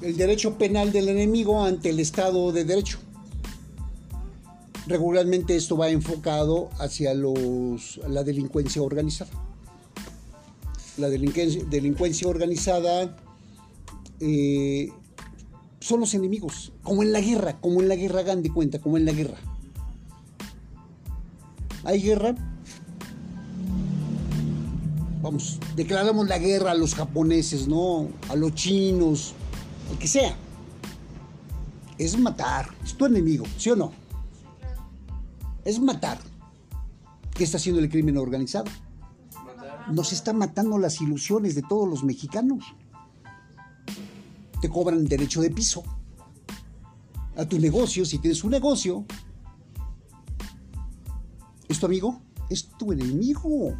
el 0.00 0.16
derecho 0.16 0.56
penal 0.56 0.92
del 0.92 1.08
enemigo 1.08 1.62
ante 1.62 1.90
el 1.90 2.00
Estado 2.00 2.52
de 2.52 2.64
Derecho. 2.64 2.98
Regularmente 4.88 5.54
esto 5.54 5.76
va 5.76 5.90
enfocado 5.90 6.70
hacia 6.78 7.12
los, 7.12 8.00
la 8.08 8.24
delincuencia 8.24 8.80
organizada. 8.80 9.30
La 10.96 11.10
delincuencia, 11.10 11.62
delincuencia 11.68 12.26
organizada 12.26 13.14
eh, 14.18 14.90
son 15.78 16.00
los 16.00 16.14
enemigos, 16.14 16.72
como 16.82 17.02
en 17.02 17.12
la 17.12 17.20
guerra, 17.20 17.60
como 17.60 17.82
en 17.82 17.88
la 17.88 17.96
guerra 17.96 18.22
Gandhi 18.22 18.48
cuenta, 18.48 18.80
como 18.80 18.96
en 18.96 19.04
la 19.04 19.12
guerra. 19.12 19.36
Hay 21.84 22.00
guerra, 22.00 22.34
vamos, 25.20 25.60
declaramos 25.76 26.26
la 26.28 26.38
guerra 26.38 26.70
a 26.70 26.74
los 26.74 26.94
japoneses, 26.94 27.68
¿no? 27.68 28.08
A 28.30 28.36
los 28.36 28.54
chinos, 28.54 29.34
al 29.90 29.98
que 29.98 30.08
sea. 30.08 30.34
Es 31.98 32.18
matar, 32.18 32.70
es 32.82 32.94
tu 32.94 33.04
enemigo, 33.04 33.44
¿sí 33.58 33.68
o 33.68 33.76
no? 33.76 34.07
Es 35.68 35.78
matar. 35.80 36.18
¿Qué 37.34 37.44
está 37.44 37.58
haciendo 37.58 37.78
el 37.82 37.90
crimen 37.90 38.16
organizado? 38.16 38.64
Nos 39.92 40.14
está 40.14 40.32
matando 40.32 40.78
las 40.78 40.98
ilusiones 41.02 41.54
de 41.54 41.60
todos 41.60 41.86
los 41.86 42.04
mexicanos. 42.04 42.64
Te 44.62 44.70
cobran 44.70 45.04
derecho 45.04 45.42
de 45.42 45.50
piso 45.50 45.82
a 47.36 47.44
tu 47.44 47.58
negocio, 47.58 48.06
si 48.06 48.16
tienes 48.18 48.42
un 48.44 48.52
negocio. 48.52 49.04
¿Es 51.68 51.78
tu 51.78 51.84
amigo? 51.84 52.18
Es 52.48 52.70
tu 52.78 52.90
enemigo. 52.92 53.74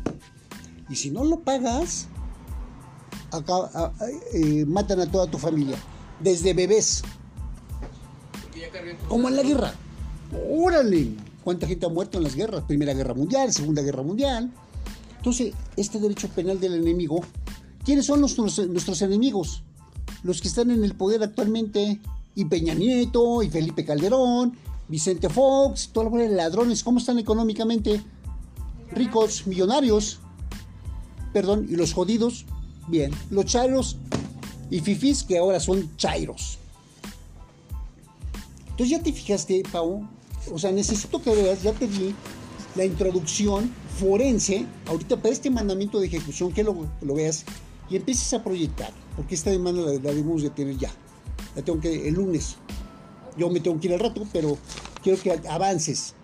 Y 0.91 0.95
si 0.95 1.11
no 1.11 1.25
lo 1.25 1.41
pagas, 1.41 2.07
acá, 3.33 3.55
a- 3.73 3.87
a- 3.87 3.93
eh, 4.35 4.67
matan 4.67 5.01
a 5.01 5.11
toda 5.11 5.27
tu 5.27 5.39
familia. 5.39 5.79
Desde 6.21 6.53
bebés, 6.53 7.03
como 9.09 9.29
en 9.29 9.37
la 9.37 9.43
guerra. 9.43 9.73
¡Órale! 10.51 11.28
¿Cuánta 11.49 11.67
gente 11.67 11.87
ha 11.87 11.89
muerto 11.89 12.19
en 12.19 12.25
las 12.25 12.35
guerras? 12.35 12.65
Primera 12.65 12.93
Guerra 12.93 13.15
Mundial, 13.15 13.51
Segunda 13.55 13.81
Guerra 13.81 14.03
Mundial. 14.03 14.53
Entonces, 15.17 15.55
este 15.79 15.99
derecho 15.99 16.29
penal 16.29 16.61
del 16.61 16.75
enemigo, 16.75 17.23
¿quiénes 17.87 18.05
son 18.05 18.21
nuestros, 18.21 19.01
enemigos? 19.01 19.63
Los 20.23 20.43
que 20.43 20.49
están 20.49 20.71
en 20.71 20.85
el 20.85 20.95
poder 20.95 21.23
actualmente, 21.23 22.03
y 22.35 22.45
Peña 22.45 22.75
Nieto, 22.75 23.43
y 23.43 23.49
Felipe 23.49 23.83
Calderón, 23.83 24.59
Vicente 24.89 25.31
Fox, 25.31 25.89
toda 25.91 26.11
la 26.11 26.19
de 26.19 26.29
ladrones, 26.29 26.85
¿cómo 26.85 26.99
están 26.99 27.19
económicamente? 27.19 28.03
Ricos, 28.91 29.47
millonarios, 29.47 30.21
perdón, 31.33 31.67
y 31.67 31.77
los 31.77 31.95
jodidos, 31.95 32.45
bien. 32.89 33.11
Los 33.31 33.47
chairos 33.47 33.97
y 34.71 34.81
fifís 34.81 35.25
que 35.25 35.39
ahora 35.39 35.61
son 35.61 35.97
chairos. 35.97 36.59
Entonces 38.69 38.91
ya 38.91 39.03
te 39.03 39.15
fijaste, 39.15 39.63
Pau, 39.73 40.07
o 40.53 40.59
sea, 40.59 40.73
necesito 40.73 41.21
que 41.23 41.35
veas, 41.35 41.63
ya 41.63 41.73
te 41.73 41.87
di 41.87 42.15
la 42.75 42.85
introducción 42.85 43.73
forense, 43.99 44.67
ahorita 44.87 45.17
para 45.17 45.31
este 45.31 45.51
mandamiento 45.51 45.99
de 46.01 46.07
ejecución, 46.07 46.53
que 46.53 46.63
lo, 46.63 46.89
lo 47.01 47.15
veas 47.15 47.45
y 47.91 47.97
empieces 47.97 48.33
a 48.35 48.43
proyectar, 48.43 48.93
porque 49.17 49.35
esta 49.35 49.51
demanda 49.51 49.83
la, 49.83 49.93
la 49.93 49.99
debemos 49.99 50.43
de 50.43 50.51
tener 50.51 50.77
ya. 50.77 50.93
La 51.57 51.63
tengo 51.63 51.81
que 51.81 52.09
el 52.09 52.15
lunes. 52.15 52.57
Yo 53.37 53.49
me 53.51 53.61
tengo 53.61 53.81
que 53.81 53.89
ir 53.89 53.95
al 53.95 54.01
rato, 54.01 54.27
pero 54.33 54.59
quiero 55.03 55.21
que 55.21 55.33
avances. 55.49 56.15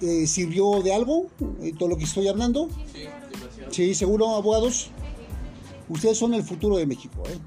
Eh, 0.00 0.26
¿Sirvió 0.26 0.82
de 0.82 0.94
algo 0.94 1.26
eh, 1.60 1.74
todo 1.78 1.90
lo 1.90 1.96
que 1.96 2.04
estoy 2.04 2.28
hablando? 2.28 2.68
Sí. 2.92 3.04
Sí, 3.70 3.94
seguro, 3.94 4.30
abogados. 4.30 4.90
Ustedes 5.88 6.18
son 6.18 6.34
el 6.34 6.42
futuro 6.42 6.76
de 6.76 6.86
México, 6.86 7.22
¿eh? 7.28 7.38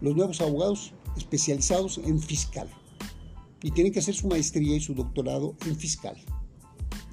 Los 0.00 0.16
nuevos 0.16 0.40
abogados 0.40 0.92
especializados 1.16 1.98
en 1.98 2.20
fiscal. 2.20 2.68
Y 3.64 3.70
tienen 3.70 3.92
que 3.92 3.98
hacer 3.98 4.14
su 4.14 4.28
maestría 4.28 4.76
y 4.76 4.80
su 4.80 4.94
doctorado 4.94 5.56
en 5.66 5.74
fiscal. 5.74 6.16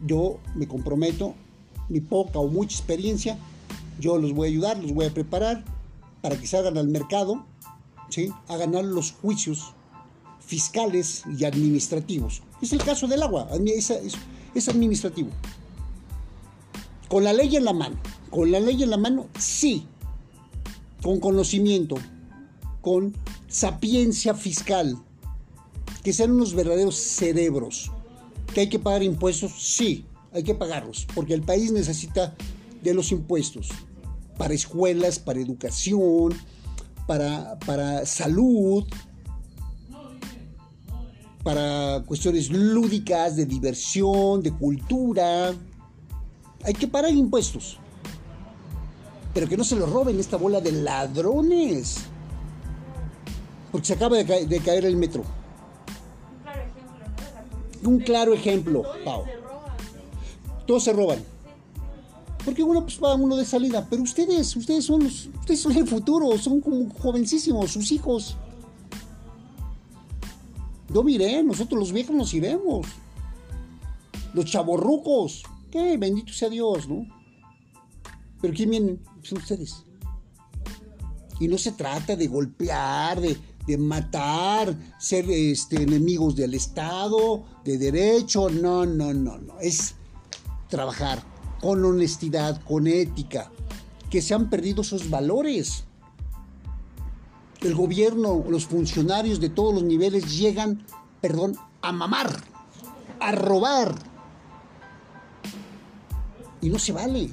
Yo 0.05 0.37
me 0.53 0.67
comprometo, 0.67 1.33
mi 1.87 2.01
poca 2.01 2.39
o 2.39 2.47
mucha 2.49 2.77
experiencia, 2.77 3.39
yo 4.01 4.17
los 4.17 4.33
voy 4.33 4.49
a 4.49 4.51
ayudar, 4.51 4.77
los 4.77 4.93
voy 4.93 5.05
a 5.05 5.13
preparar 5.13 5.63
para 6.21 6.37
que 6.37 6.45
salgan 6.45 6.77
al 6.77 6.89
mercado, 6.89 7.45
¿sí? 8.09 8.31
A 8.49 8.57
ganar 8.57 8.83
los 8.83 9.13
juicios 9.13 9.73
fiscales 10.45 11.23
y 11.39 11.45
administrativos. 11.45 12.41
Es 12.61 12.73
el 12.73 12.83
caso 12.83 13.07
del 13.07 13.23
agua, 13.23 13.47
es 14.53 14.67
administrativo. 14.67 15.29
Con 17.07 17.23
la 17.23 17.31
ley 17.31 17.55
en 17.55 17.63
la 17.63 17.73
mano, 17.73 17.95
con 18.29 18.51
la 18.51 18.59
ley 18.59 18.83
en 18.83 18.89
la 18.89 18.97
mano, 18.97 19.27
sí, 19.39 19.85
con 21.01 21.21
conocimiento, 21.21 21.95
con 22.81 23.15
sapiencia 23.47 24.33
fiscal, 24.33 24.97
que 26.03 26.13
sean 26.13 26.31
unos 26.31 26.53
verdaderos 26.53 26.95
cerebros. 26.95 27.91
¿Que 28.53 28.61
hay 28.61 28.69
que 28.69 28.79
pagar 28.79 29.03
impuestos? 29.03 29.53
Sí, 29.57 30.05
hay 30.33 30.43
que 30.43 30.55
pagarlos, 30.55 31.07
porque 31.13 31.33
el 31.33 31.41
país 31.41 31.71
necesita 31.71 32.35
de 32.81 32.93
los 32.93 33.11
impuestos 33.11 33.69
para 34.37 34.53
escuelas, 34.53 35.19
para 35.19 35.39
educación, 35.39 36.33
para, 37.07 37.59
para 37.59 38.05
salud, 38.05 38.85
para 41.43 42.03
cuestiones 42.05 42.49
lúdicas, 42.49 43.35
de 43.35 43.45
diversión, 43.45 44.41
de 44.41 44.51
cultura. 44.51 45.53
Hay 46.63 46.73
que 46.73 46.87
pagar 46.87 47.11
impuestos. 47.11 47.77
Pero 49.33 49.47
que 49.47 49.57
no 49.57 49.63
se 49.63 49.75
lo 49.75 49.85
roben 49.85 50.19
esta 50.19 50.37
bola 50.37 50.59
de 50.61 50.71
ladrones. 50.71 51.97
Porque 53.71 53.87
se 53.87 53.93
acaba 53.93 54.17
de, 54.17 54.25
ca- 54.25 54.45
de 54.45 54.59
caer 54.59 54.85
el 54.85 54.97
metro. 54.97 55.23
Un 57.83 57.99
claro 57.99 58.33
ejemplo, 58.33 58.83
Pau. 59.03 59.25
Todos 60.65 60.83
se 60.83 60.93
roban. 60.93 61.19
Porque 62.45 62.63
uno 62.63 62.81
pues 62.81 62.99
va 63.01 63.15
uno 63.15 63.35
de 63.35 63.45
salida. 63.45 63.87
Pero 63.89 64.03
ustedes, 64.03 64.55
ustedes 64.55 64.85
son 64.85 65.03
los, 65.03 65.27
ustedes 65.27 65.59
son 65.59 65.75
el 65.77 65.87
futuro, 65.87 66.37
son 66.37 66.61
como 66.61 66.89
jovencísimos, 66.89 67.71
sus 67.71 67.91
hijos. 67.91 68.37
Yo 70.93 71.03
miré, 71.03 71.41
nosotros 71.43 71.79
los 71.79 71.91
viejos 71.91 72.15
nos 72.15 72.33
iremos. 72.33 72.87
Los 74.33 74.45
chavorrucos. 74.45 75.43
¿Qué? 75.69 75.97
Bendito 75.97 76.33
sea 76.33 76.49
Dios, 76.49 76.87
¿no? 76.89 77.05
Pero 78.41 78.53
¿quién 78.53 78.71
vienen? 78.71 79.01
Son 79.21 79.37
ustedes. 79.37 79.85
Y 81.39 81.47
no 81.47 81.57
se 81.57 81.71
trata 81.71 82.15
de 82.15 82.27
golpear, 82.27 83.21
de, 83.21 83.37
de 83.65 83.77
matar, 83.77 84.75
ser 84.99 85.29
este, 85.29 85.83
enemigos 85.83 86.35
del 86.35 86.53
Estado, 86.53 87.43
de 87.63 87.77
derecho. 87.77 88.49
No, 88.49 88.85
no, 88.85 89.13
no, 89.13 89.37
no. 89.37 89.59
Es 89.59 89.95
trabajar 90.67 91.23
con 91.61 91.83
honestidad, 91.85 92.61
con 92.63 92.87
ética. 92.87 93.51
Que 94.09 94.21
se 94.21 94.33
han 94.33 94.49
perdido 94.49 94.81
esos 94.81 95.09
valores. 95.09 95.85
El 97.61 97.75
gobierno, 97.75 98.43
los 98.49 98.65
funcionarios 98.65 99.39
de 99.39 99.49
todos 99.49 99.73
los 99.73 99.83
niveles 99.83 100.37
llegan, 100.37 100.85
perdón, 101.21 101.55
a 101.81 101.91
mamar, 101.91 102.43
a 103.19 103.31
robar. 103.31 103.95
Y 106.59 106.69
no 106.69 106.79
se 106.79 106.91
vale. 106.91 107.29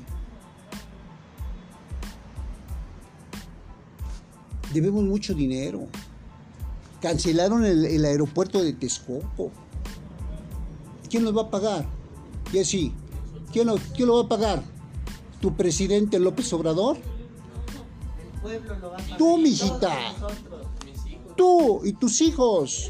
Debemos 4.72 5.03
mucho 5.05 5.33
dinero. 5.33 5.89
Cancelaron 7.01 7.64
el, 7.64 7.84
el 7.84 8.05
aeropuerto 8.05 8.62
de 8.62 8.72
Texcoco. 8.72 9.51
¿Quién 11.09 11.24
nos 11.24 11.36
va 11.36 11.42
a 11.42 11.51
pagar? 11.51 11.86
Y 12.53 12.59
así, 12.59 12.92
¿quién 13.53 13.66
lo, 13.66 13.76
quién 13.94 14.09
lo 14.09 14.16
va 14.16 14.22
a 14.22 14.28
pagar? 14.28 14.62
¿Tu 15.40 15.55
presidente 15.55 16.18
López 16.18 16.53
Obrador? 16.53 16.96
El 16.96 18.40
pueblo 18.40 18.78
lo 18.78 18.90
va 18.90 18.96
a 18.96 19.01
pagar. 19.01 19.18
Tú, 19.18 19.38
mijita. 19.38 19.96
Tú 21.36 21.80
y 21.84 21.92
tus 21.92 22.20
hijos. 22.20 22.88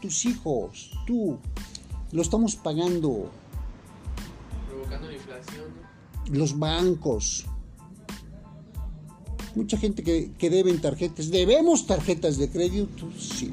Tus 0.00 0.24
hijos, 0.24 0.90
tú. 1.06 1.38
Lo 2.12 2.22
estamos 2.22 2.56
pagando. 2.56 3.30
Provocando 4.68 5.08
la 5.08 5.14
inflación. 5.14 5.64
Los 6.30 6.58
bancos. 6.58 7.46
Mucha 9.54 9.78
gente 9.78 10.02
que, 10.02 10.32
que 10.36 10.50
deben 10.50 10.80
tarjetas. 10.80 11.30
Debemos 11.30 11.86
tarjetas 11.86 12.38
de 12.38 12.48
crédito, 12.50 13.08
sí. 13.18 13.52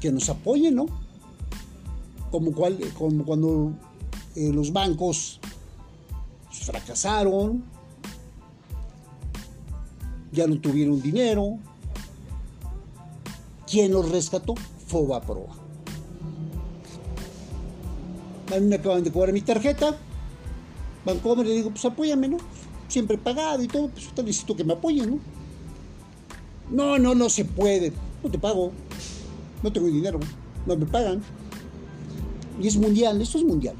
Que 0.00 0.10
nos 0.10 0.28
apoyen, 0.28 0.74
¿no? 0.76 0.86
Como, 2.30 2.52
cual, 2.52 2.78
como 2.96 3.24
cuando 3.24 3.72
eh, 4.34 4.50
los 4.52 4.72
bancos 4.72 5.38
fracasaron, 6.50 7.62
ya 10.32 10.46
no 10.46 10.58
tuvieron 10.60 11.00
dinero. 11.00 11.58
¿Quién 13.66 13.92
los 13.92 14.10
rescató? 14.10 14.54
Fobaproa. 14.86 15.54
A 18.54 18.60
mí 18.60 18.66
me 18.66 18.76
acaban 18.76 19.04
de 19.04 19.12
cobrar 19.12 19.32
mi 19.32 19.40
tarjeta. 19.40 19.96
Bancomer 21.04 21.46
le 21.46 21.54
digo, 21.54 21.70
pues 21.70 21.84
apóyame, 21.84 22.28
¿no? 22.28 22.38
Siempre 22.88 23.18
pagado 23.18 23.62
y 23.62 23.68
todo, 23.68 23.88
pues 23.88 24.10
necesito 24.16 24.54
que 24.54 24.64
me 24.64 24.74
apoyen, 24.74 25.10
¿no? 25.10 25.18
No, 26.70 26.98
no, 26.98 27.14
no 27.14 27.28
se 27.28 27.44
puede. 27.44 27.92
No 28.22 28.30
te 28.30 28.38
pago. 28.38 28.72
No 29.62 29.72
tengo 29.72 29.86
dinero. 29.86 30.20
No 30.66 30.76
me 30.76 30.86
pagan. 30.86 31.22
Y 32.60 32.68
es 32.68 32.76
mundial, 32.76 33.20
esto 33.20 33.38
es 33.38 33.44
mundial. 33.44 33.74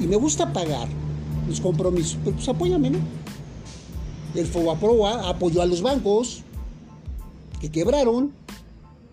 Y, 0.00 0.06
me 0.06 0.16
gusta 0.16 0.52
pagar 0.52 0.88
los 1.48 1.60
compromisos, 1.60 2.18
pero 2.24 2.36
pues 2.36 2.48
apóyame, 2.48 2.90
¿no? 2.90 2.98
El 4.34 4.46
Fobaproa 4.46 5.28
apoyó 5.28 5.62
a 5.62 5.66
los 5.66 5.82
bancos 5.82 6.42
que 7.60 7.70
quebraron. 7.70 8.32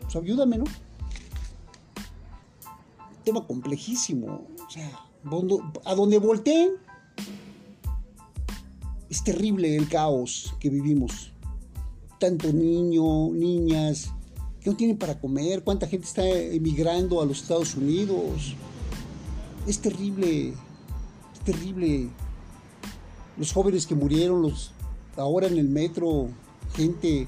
Pues 0.02 0.16
ayúdame, 0.16 0.58
¿no? 0.58 0.66
Tema 3.24 3.46
complejísimo. 3.48 4.46
O 4.68 4.70
sea, 4.70 4.92
a 5.86 5.96
donde 5.96 6.18
volteen, 6.20 6.72
es 9.14 9.24
terrible 9.24 9.76
el 9.76 9.88
caos 9.88 10.56
que 10.60 10.72
vivimos. 10.72 11.32
Tanto 12.20 12.52
niño, 12.52 13.30
niñas, 13.32 14.10
que 14.60 14.72
no 14.72 14.76
tienen 14.76 14.98
para 14.98 15.20
comer, 15.20 15.64
cuánta 15.64 15.88
gente 15.88 16.08
está 16.08 16.28
emigrando 16.28 17.22
a 17.22 17.26
los 17.28 17.44
Estados 17.44 17.76
Unidos. 17.76 18.56
Es 19.68 19.78
terrible, 19.78 20.48
es 21.32 21.40
terrible. 21.46 22.10
Los 23.38 23.54
jóvenes 23.54 23.86
que 23.86 23.94
murieron, 23.94 24.42
los 24.42 24.72
ahora 25.16 25.46
en 25.46 25.60
el 25.60 25.70
metro, 25.70 26.30
gente, 26.76 27.28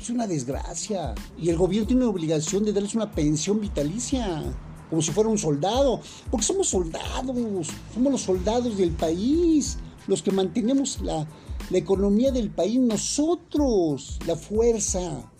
es 0.00 0.10
una 0.10 0.28
desgracia. 0.28 1.12
Y 1.36 1.48
el 1.48 1.56
gobierno 1.56 1.88
tiene 1.88 2.02
una 2.02 2.12
obligación 2.12 2.64
de 2.64 2.72
darles 2.72 2.94
una 2.94 3.10
pensión 3.10 3.60
vitalicia, 3.60 4.44
como 4.88 5.02
si 5.02 5.10
fuera 5.10 5.28
un 5.28 5.38
soldado. 5.38 6.00
Porque 6.30 6.46
somos 6.46 6.68
soldados, 6.68 7.66
somos 7.92 8.12
los 8.12 8.20
soldados 8.20 8.76
del 8.76 8.92
país, 8.92 9.76
los 10.06 10.22
que 10.22 10.30
mantenemos 10.30 11.00
la, 11.00 11.26
economía 11.72 12.30
del 12.30 12.50
país, 12.50 12.78
nosotros, 12.78 14.18
la 14.26 14.36
fuerza. 14.36 15.30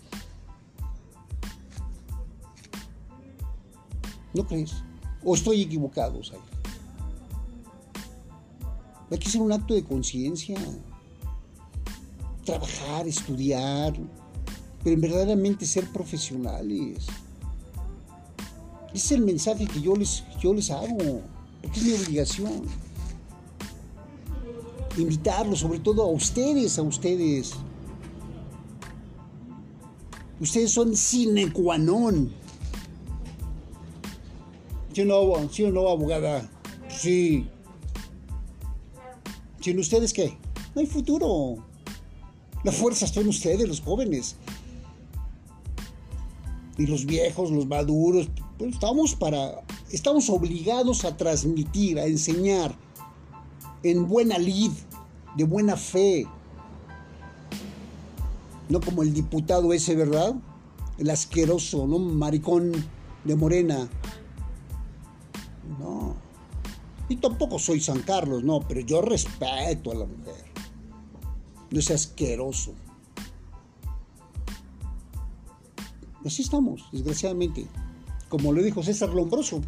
¿No 4.33 4.45
crees? 4.45 4.73
¿O 5.23 5.35
estoy 5.35 5.61
equivocado, 5.61 6.23
Zaya? 6.23 6.41
Hay 9.11 9.19
que 9.19 9.27
hacer 9.27 9.41
un 9.41 9.51
acto 9.51 9.73
de 9.75 9.83
conciencia. 9.83 10.57
Trabajar, 12.43 13.07
estudiar, 13.07 13.93
pero 14.83 14.99
verdaderamente 14.99 15.65
ser 15.65 15.87
profesionales. 15.91 17.05
Ese 18.93 19.05
es 19.05 19.11
el 19.11 19.21
mensaje 19.21 19.65
que 19.67 19.81
yo 19.81 19.95
les, 19.95 20.23
yo 20.39 20.53
les 20.53 20.69
hago, 20.71 21.21
porque 21.61 21.79
es 21.79 21.85
mi 21.85 21.93
obligación. 21.93 22.84
Invitarlos, 24.97 25.59
sobre 25.59 25.79
todo 25.79 26.03
a 26.03 26.07
ustedes, 26.07 26.79
a 26.79 26.81
ustedes. 26.81 27.53
Ustedes 30.39 30.71
son 30.71 30.95
sine 30.95 31.51
qua 31.51 31.77
non. 31.77 32.31
¿Sí 34.93 35.01
o 35.01 35.05
no, 35.05 35.49
sí 35.49 35.63
o 35.63 35.71
no, 35.71 35.89
abogada? 35.89 36.49
Sí. 36.89 37.47
¿Sin 39.59 39.79
ustedes 39.79 40.13
qué? 40.13 40.37
No 40.73 40.81
hay 40.81 40.87
futuro. 40.87 41.57
La 42.63 42.71
fuerza 42.71 43.05
está 43.05 43.19
en 43.21 43.27
ustedes, 43.27 43.67
los 43.67 43.81
jóvenes. 43.81 44.37
Y 46.77 46.87
los 46.87 47.05
viejos, 47.05 47.51
los 47.51 47.65
maduros. 47.65 48.29
Pues 48.57 48.73
estamos 48.73 49.15
para. 49.15 49.63
Estamos 49.91 50.29
obligados 50.29 51.03
a 51.05 51.15
transmitir, 51.15 51.99
a 51.99 52.05
enseñar 52.05 52.84
en 53.83 54.07
buena 54.07 54.37
lid, 54.37 54.71
de 55.35 55.43
buena 55.43 55.75
fe. 55.75 56.27
No 58.69 58.81
como 58.81 59.03
el 59.03 59.13
diputado 59.13 59.73
ese, 59.73 59.95
¿verdad? 59.95 60.35
El 60.97 61.09
asqueroso, 61.09 61.85
¿no? 61.87 61.99
Maricón 61.99 62.71
de 63.23 63.35
Morena. 63.35 63.87
No. 65.79 66.15
Y 67.09 67.17
tampoco 67.17 67.59
soy 67.59 67.79
San 67.79 68.01
Carlos, 68.01 68.43
no, 68.43 68.61
pero 68.61 68.81
yo 68.81 69.01
respeto 69.01 69.91
a 69.91 69.95
la 69.95 70.05
mujer. 70.05 70.45
No 71.69 71.79
es 71.79 71.91
asqueroso. 71.91 72.73
Así 76.25 76.41
estamos, 76.41 76.83
desgraciadamente. 76.91 77.67
Como 78.29 78.51
lo 78.51 78.63
dijo 78.63 78.81
César 78.81 79.09
Lombroso, 79.09 79.61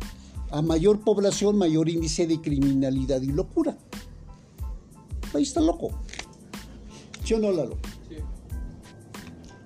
a 0.51 0.61
mayor 0.61 0.99
población, 1.01 1.57
mayor 1.57 1.89
índice 1.89 2.27
de 2.27 2.41
criminalidad 2.41 3.21
y 3.21 3.27
locura. 3.27 3.77
Ahí 5.33 5.43
está 5.43 5.61
loco. 5.61 5.91
¿Sí 7.23 7.33
o 7.33 7.39
no, 7.39 7.51
Lalo? 7.51 7.77
Sí. 8.07 8.15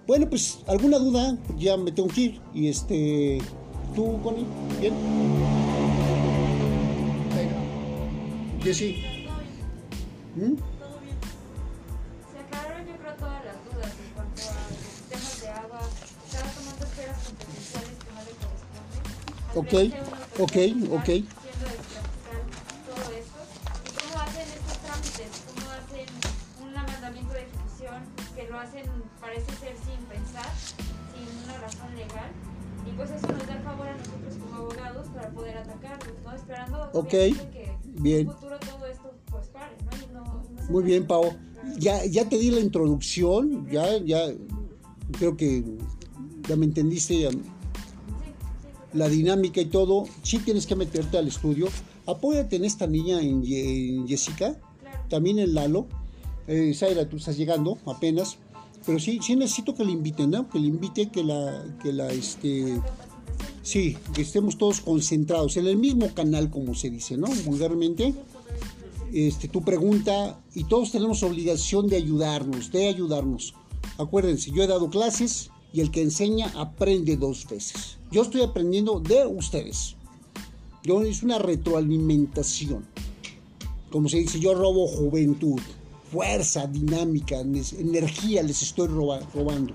Bueno, 0.08 0.30
pues, 0.30 0.60
¿alguna 0.68 0.98
duda? 0.98 1.38
Ya 1.58 1.78
me 1.78 1.92
tengo 1.92 2.10
que 2.10 2.22
ir. 2.22 2.42
Y 2.54 2.68
este. 2.68 3.40
¿Tú, 3.96 4.20
Connie? 4.24 4.46
¿Bien? 4.80 4.94
Jessy. 8.64 9.02
Todo 9.26 9.40
bien. 10.32 10.54
¿Mm? 10.54 10.58
Todo 19.54 20.11
Ok, 20.42 20.48
ok, 20.48 20.54
presidente 20.54 20.96
ok. 20.96 21.06
Siendo 21.06 21.66
extrafiscal, 21.78 22.42
todo 22.88 23.04
esto. 23.22 23.40
¿Y 23.86 23.90
cómo 24.02 24.16
hacen 24.24 24.48
estos 24.58 24.78
trámites? 24.86 25.32
¿Cómo 25.54 25.68
hacen 25.78 26.08
un 26.64 26.74
mandamiento 26.74 27.34
de 27.34 27.42
ejecución 27.42 28.00
que 28.36 28.44
lo 28.50 28.60
hacen, 28.60 28.86
parece 29.20 29.52
ser 29.62 29.76
sin 29.86 30.00
pensar, 30.06 30.50
sin 31.14 31.28
una 31.46 31.58
razón 31.60 31.96
legal? 31.96 32.30
Y 32.88 32.92
pues 32.98 33.12
eso 33.12 33.28
nos 33.28 33.46
da 33.48 33.54
el 33.56 33.64
favor 33.64 33.88
a 33.88 33.96
nosotros 33.98 34.34
como 34.42 34.56
abogados 34.56 35.08
para 35.14 35.30
poder 35.30 35.58
atacarlos, 35.58 36.16
¿no? 36.24 36.34
Esperando 36.34 36.90
Ok, 36.94 37.06
obviamente, 37.14 37.50
que 37.52 37.78
bien. 38.02 38.20
en 38.22 38.28
un 38.28 38.34
futuro 38.34 38.60
todo 38.60 38.86
esto 38.88 39.14
pues 39.30 39.48
pare, 39.50 39.76
¿no? 40.12 40.22
No- 40.24 40.44
no 40.56 40.70
Muy 40.70 40.84
bien, 40.84 41.06
Pau. 41.06 41.38
Ya, 41.78 42.04
ya 42.06 42.28
te 42.28 42.38
di 42.40 42.50
la 42.50 42.60
introducción, 42.60 43.70
ya, 43.70 43.98
ya, 44.00 44.20
creo 45.18 45.38
que 45.38 45.64
ya 46.48 46.56
me 46.56 46.66
entendiste 46.66 47.20
ya, 47.20 47.30
la 48.94 49.10
dinámica 49.10 49.62
y 49.62 49.66
todo. 49.66 50.06
Sí 50.24 50.40
tienes 50.40 50.66
que 50.66 50.76
meterte 50.76 51.18
al 51.18 51.28
estudio. 51.28 51.68
Apóyate 52.06 52.56
en 52.56 52.66
esta 52.66 52.88
niña, 52.88 53.22
en, 53.22 53.44
Ye- 53.44 53.96
en 53.96 54.08
Jessica, 54.08 54.60
claro. 54.80 55.00
también 55.10 55.40
en 55.40 55.54
Lalo. 55.54 55.88
Eh, 56.48 56.74
Zaira, 56.74 57.08
tú 57.08 57.18
estás 57.18 57.38
llegando 57.38 57.78
apenas. 57.86 58.38
Pero 58.86 59.00
sí, 59.00 59.20
sí 59.22 59.36
necesito 59.36 59.76
que 59.76 59.86
le 59.86 59.92
inviten, 59.92 60.32
¿no? 60.32 60.50
Que 60.50 60.60
le 60.60 60.68
invite, 60.68 61.10
que 61.10 61.24
la, 61.24 61.64
que 61.82 61.94
la, 61.94 62.12
este... 62.12 62.82
Sí, 63.64 63.96
que 64.16 64.24
estemos 64.24 64.58
todos 64.58 64.82
concentrados 64.82 65.56
en 65.58 65.68
el 65.68 65.78
mismo 65.78 66.12
canal, 66.16 66.50
como 66.50 66.74
se 66.74 66.90
dice, 66.90 67.16
¿no? 67.16 67.28
Vulgarmente. 67.46 68.16
Este, 69.14 69.48
tu 69.48 69.62
pregunta, 69.62 70.40
y 70.56 70.64
todos 70.64 70.92
tenemos 70.92 71.22
obligación 71.22 71.88
de 71.88 71.98
ayudarnos, 71.98 72.72
de 72.72 72.88
ayudarnos. 72.88 73.54
Acuérdense, 73.98 74.52
yo 74.52 74.64
he 74.64 74.68
dado 74.68 74.90
clases 74.90 75.52
y 75.74 75.82
el 75.82 75.92
que 75.92 76.02
enseña 76.02 76.52
aprende 76.56 77.16
dos 77.18 77.48
veces. 77.50 77.98
Yo 78.12 78.24
estoy 78.24 78.42
aprendiendo 78.42 79.00
de 79.00 79.26
ustedes. 79.26 79.96
Yo 80.84 81.02
es 81.02 81.24
una 81.24 81.38
retroalimentación. 81.40 82.86
Como 83.92 84.10
se 84.10 84.18
dice, 84.18 84.40
yo 84.40 84.54
robo 84.56 84.88
juventud, 84.88 85.60
fuerza, 86.12 86.68
dinámica, 86.68 87.40
energía 87.40 88.44
les 88.44 88.62
estoy 88.62 88.88
roba- 88.88 89.22
robando. 89.34 89.74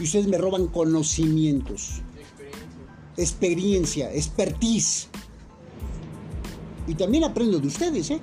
Y 0.00 0.04
ustedes 0.04 0.26
me 0.26 0.36
roban 0.38 0.66
conocimientos 0.66 2.02
Experiencia. 3.16 3.16
experiencia, 3.16 4.12
expertise. 4.12 5.08
Y 6.86 6.94
también 6.94 7.24
aprendo 7.24 7.58
de 7.60 7.66
ustedes, 7.68 8.10
¿eh? 8.10 8.20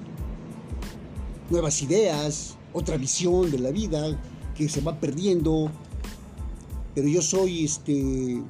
Nuevas 1.50 1.82
ideas, 1.82 2.56
otra 2.74 2.98
visión 2.98 3.50
de 3.50 3.60
la 3.60 3.72
vida 3.72 4.20
que 4.56 4.70
se 4.70 4.82
va 4.82 5.00
perdiendo. 5.00 5.72
Pero 6.94 7.08
yo 7.08 7.22
soy 7.22 7.66
este 7.66 8.42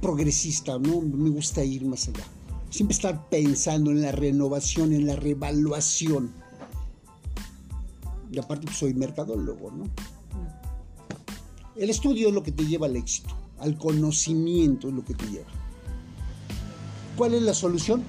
progresista, 0.00 0.78
¿no? 0.78 1.00
Me 1.00 1.30
gusta 1.30 1.64
ir 1.64 1.84
más 1.84 2.08
allá. 2.08 2.24
Siempre 2.70 2.94
estar 2.94 3.28
pensando 3.28 3.90
en 3.90 4.02
la 4.02 4.12
renovación, 4.12 4.92
en 4.92 5.06
la 5.06 5.16
revaluación. 5.16 6.32
Y 8.30 8.38
aparte 8.38 8.66
pues, 8.66 8.78
soy 8.78 8.94
mercadólogo, 8.94 9.70
¿no? 9.72 9.84
El 11.76 11.90
estudio 11.90 12.28
es 12.28 12.34
lo 12.34 12.42
que 12.42 12.52
te 12.52 12.66
lleva 12.66 12.86
al 12.86 12.96
éxito, 12.96 13.34
al 13.58 13.76
conocimiento 13.78 14.88
es 14.88 14.94
lo 14.94 15.04
que 15.04 15.14
te 15.14 15.26
lleva. 15.26 15.48
¿Cuál 17.16 17.34
es 17.34 17.42
la 17.42 17.54
solución? 17.54 18.02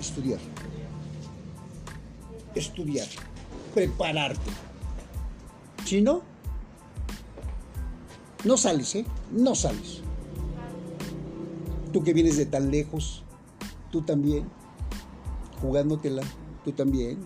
Estudiar. 0.00 0.38
Estudiar. 2.54 3.06
Prepararte. 3.74 4.50
Si 5.84 6.00
no, 6.00 6.22
no 8.46 8.56
sales, 8.56 8.94
¿eh? 8.94 9.04
No 9.32 9.54
sales. 9.54 10.00
Tú 11.92 12.02
que 12.02 12.12
vienes 12.12 12.36
de 12.36 12.46
tan 12.46 12.70
lejos, 12.70 13.22
tú 13.90 14.02
también, 14.02 14.48
jugándotela, 15.60 16.22
tú 16.64 16.72
también. 16.72 17.18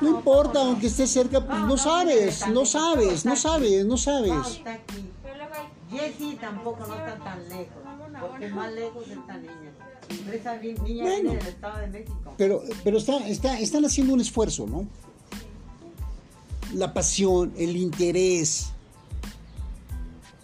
No 0.00 0.08
importa, 0.08 0.60
aunque 0.60 0.86
estés 0.86 1.10
cerca, 1.10 1.46
pues 1.46 1.60
no 1.60 1.76
sabes, 1.76 2.48
no 2.48 2.64
sabes, 2.64 3.24
no 3.24 3.36
sabes, 3.36 3.84
no 3.84 3.96
sabes. 3.96 4.62
Jessie 5.90 6.36
tampoco 6.36 6.86
no 6.86 6.94
está 6.94 7.18
tan 7.18 7.48
lejos. 7.48 7.76
Porque 8.20 8.48
más 8.48 8.72
lejos 8.72 9.04
esta 9.08 9.36
niña. 9.38 9.72
Esa 10.32 10.56
niña 10.56 10.82
viene 10.84 11.36
del 11.36 11.46
Estado 11.46 11.78
de 11.78 11.86
México. 11.88 12.34
Pero, 12.36 12.62
pero 12.82 12.98
está, 12.98 13.28
está, 13.28 13.58
están 13.58 13.84
haciendo 13.84 14.14
un 14.14 14.20
esfuerzo, 14.20 14.66
¿no? 14.66 14.86
La 16.74 16.92
pasión, 16.92 17.52
el 17.56 17.76
interés. 17.76 18.72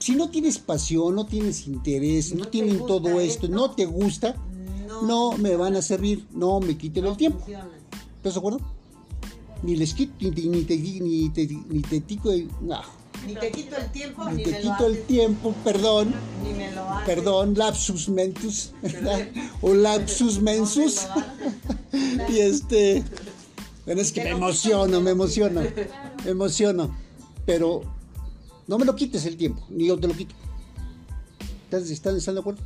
Si 0.07 0.15
no 0.15 0.29
tienes 0.31 0.59
pasión, 0.61 1.17
no 1.17 1.27
tienes 1.27 1.67
interés, 1.67 2.33
no, 2.33 2.45
tienen 2.47 2.79
gusta 2.79 2.87
todo 2.87 3.21
esto, 3.21 3.49
no 3.49 3.73
te 3.73 3.87
gusta, 3.87 4.37
No, 4.87 5.03
no 5.33 5.39
me 5.39 5.57
van 5.57 5.75
a 5.75 5.83
servir, 5.83 6.25
no 6.33 6.61
me 6.61 6.79
quiten 6.79 7.03
no 7.03 7.11
el 7.11 7.17
tiempo. 7.17 7.41
funciona. 7.41 7.69
¿Estás 8.19 8.35
de 8.35 8.39
acuerdo? 8.39 8.61
Ni 9.65 9.75
les 9.75 9.93
quito, 9.95 10.13
ni 10.21 10.31
te, 10.31 10.43
ni 10.43 10.63
te, 10.63 10.77
ni 10.77 11.29
te, 11.31 11.49
ni 11.69 11.81
te 11.83 12.01
tico 12.03 12.31
el- 12.31 12.49
no, 12.61 12.83
Ni 13.27 13.35
te 13.35 13.51
quito 13.51 13.75
el 13.77 13.91
tiempo, 13.91 14.31
ni 14.31 14.37
ni, 14.37 14.43
te 14.45 14.51
me 14.53 14.57
lo 14.59 14.63
quito 14.63 14.87
el 14.87 14.93
haces. 14.93 15.07
tiempo, 15.09 15.55
perdón, 15.65 16.15
Ni 16.45 16.53
me 16.53 16.71
lo 16.71 16.89
haces. 16.89 17.07
perdón, 17.07 17.55
lapsus 17.57 18.09
mentus, 18.09 18.71
¿verdad? 18.83 19.27
o 19.61 19.75
lapsus 19.75 20.41
me 20.41 20.53
mensus. 20.57 21.01
Y 22.29 22.39
este. 22.39 23.03
Bueno, 23.85 24.03
es 24.03 24.13
que 24.13 24.23
me 24.23 24.31
emociono, 24.31 25.01
me 25.01 25.11
emociono. 25.11 25.63
Me 26.25 26.31
emociono. 26.31 26.95
Pero 27.45 27.83
no 28.67 28.79
me 28.79 28.85
lo 28.85 28.95
quites 28.95 29.25
el 29.27 29.37
tiempo, 29.37 29.65
ni 29.69 29.87
yo 29.87 29.99
te 29.99 30.09
lo 30.09 30.15
quito. 30.15 30.35
¿Estás, 31.65 31.91
están, 31.91 32.17
están 32.17 32.35
de 32.35 32.41
acuerdo? 32.41 32.63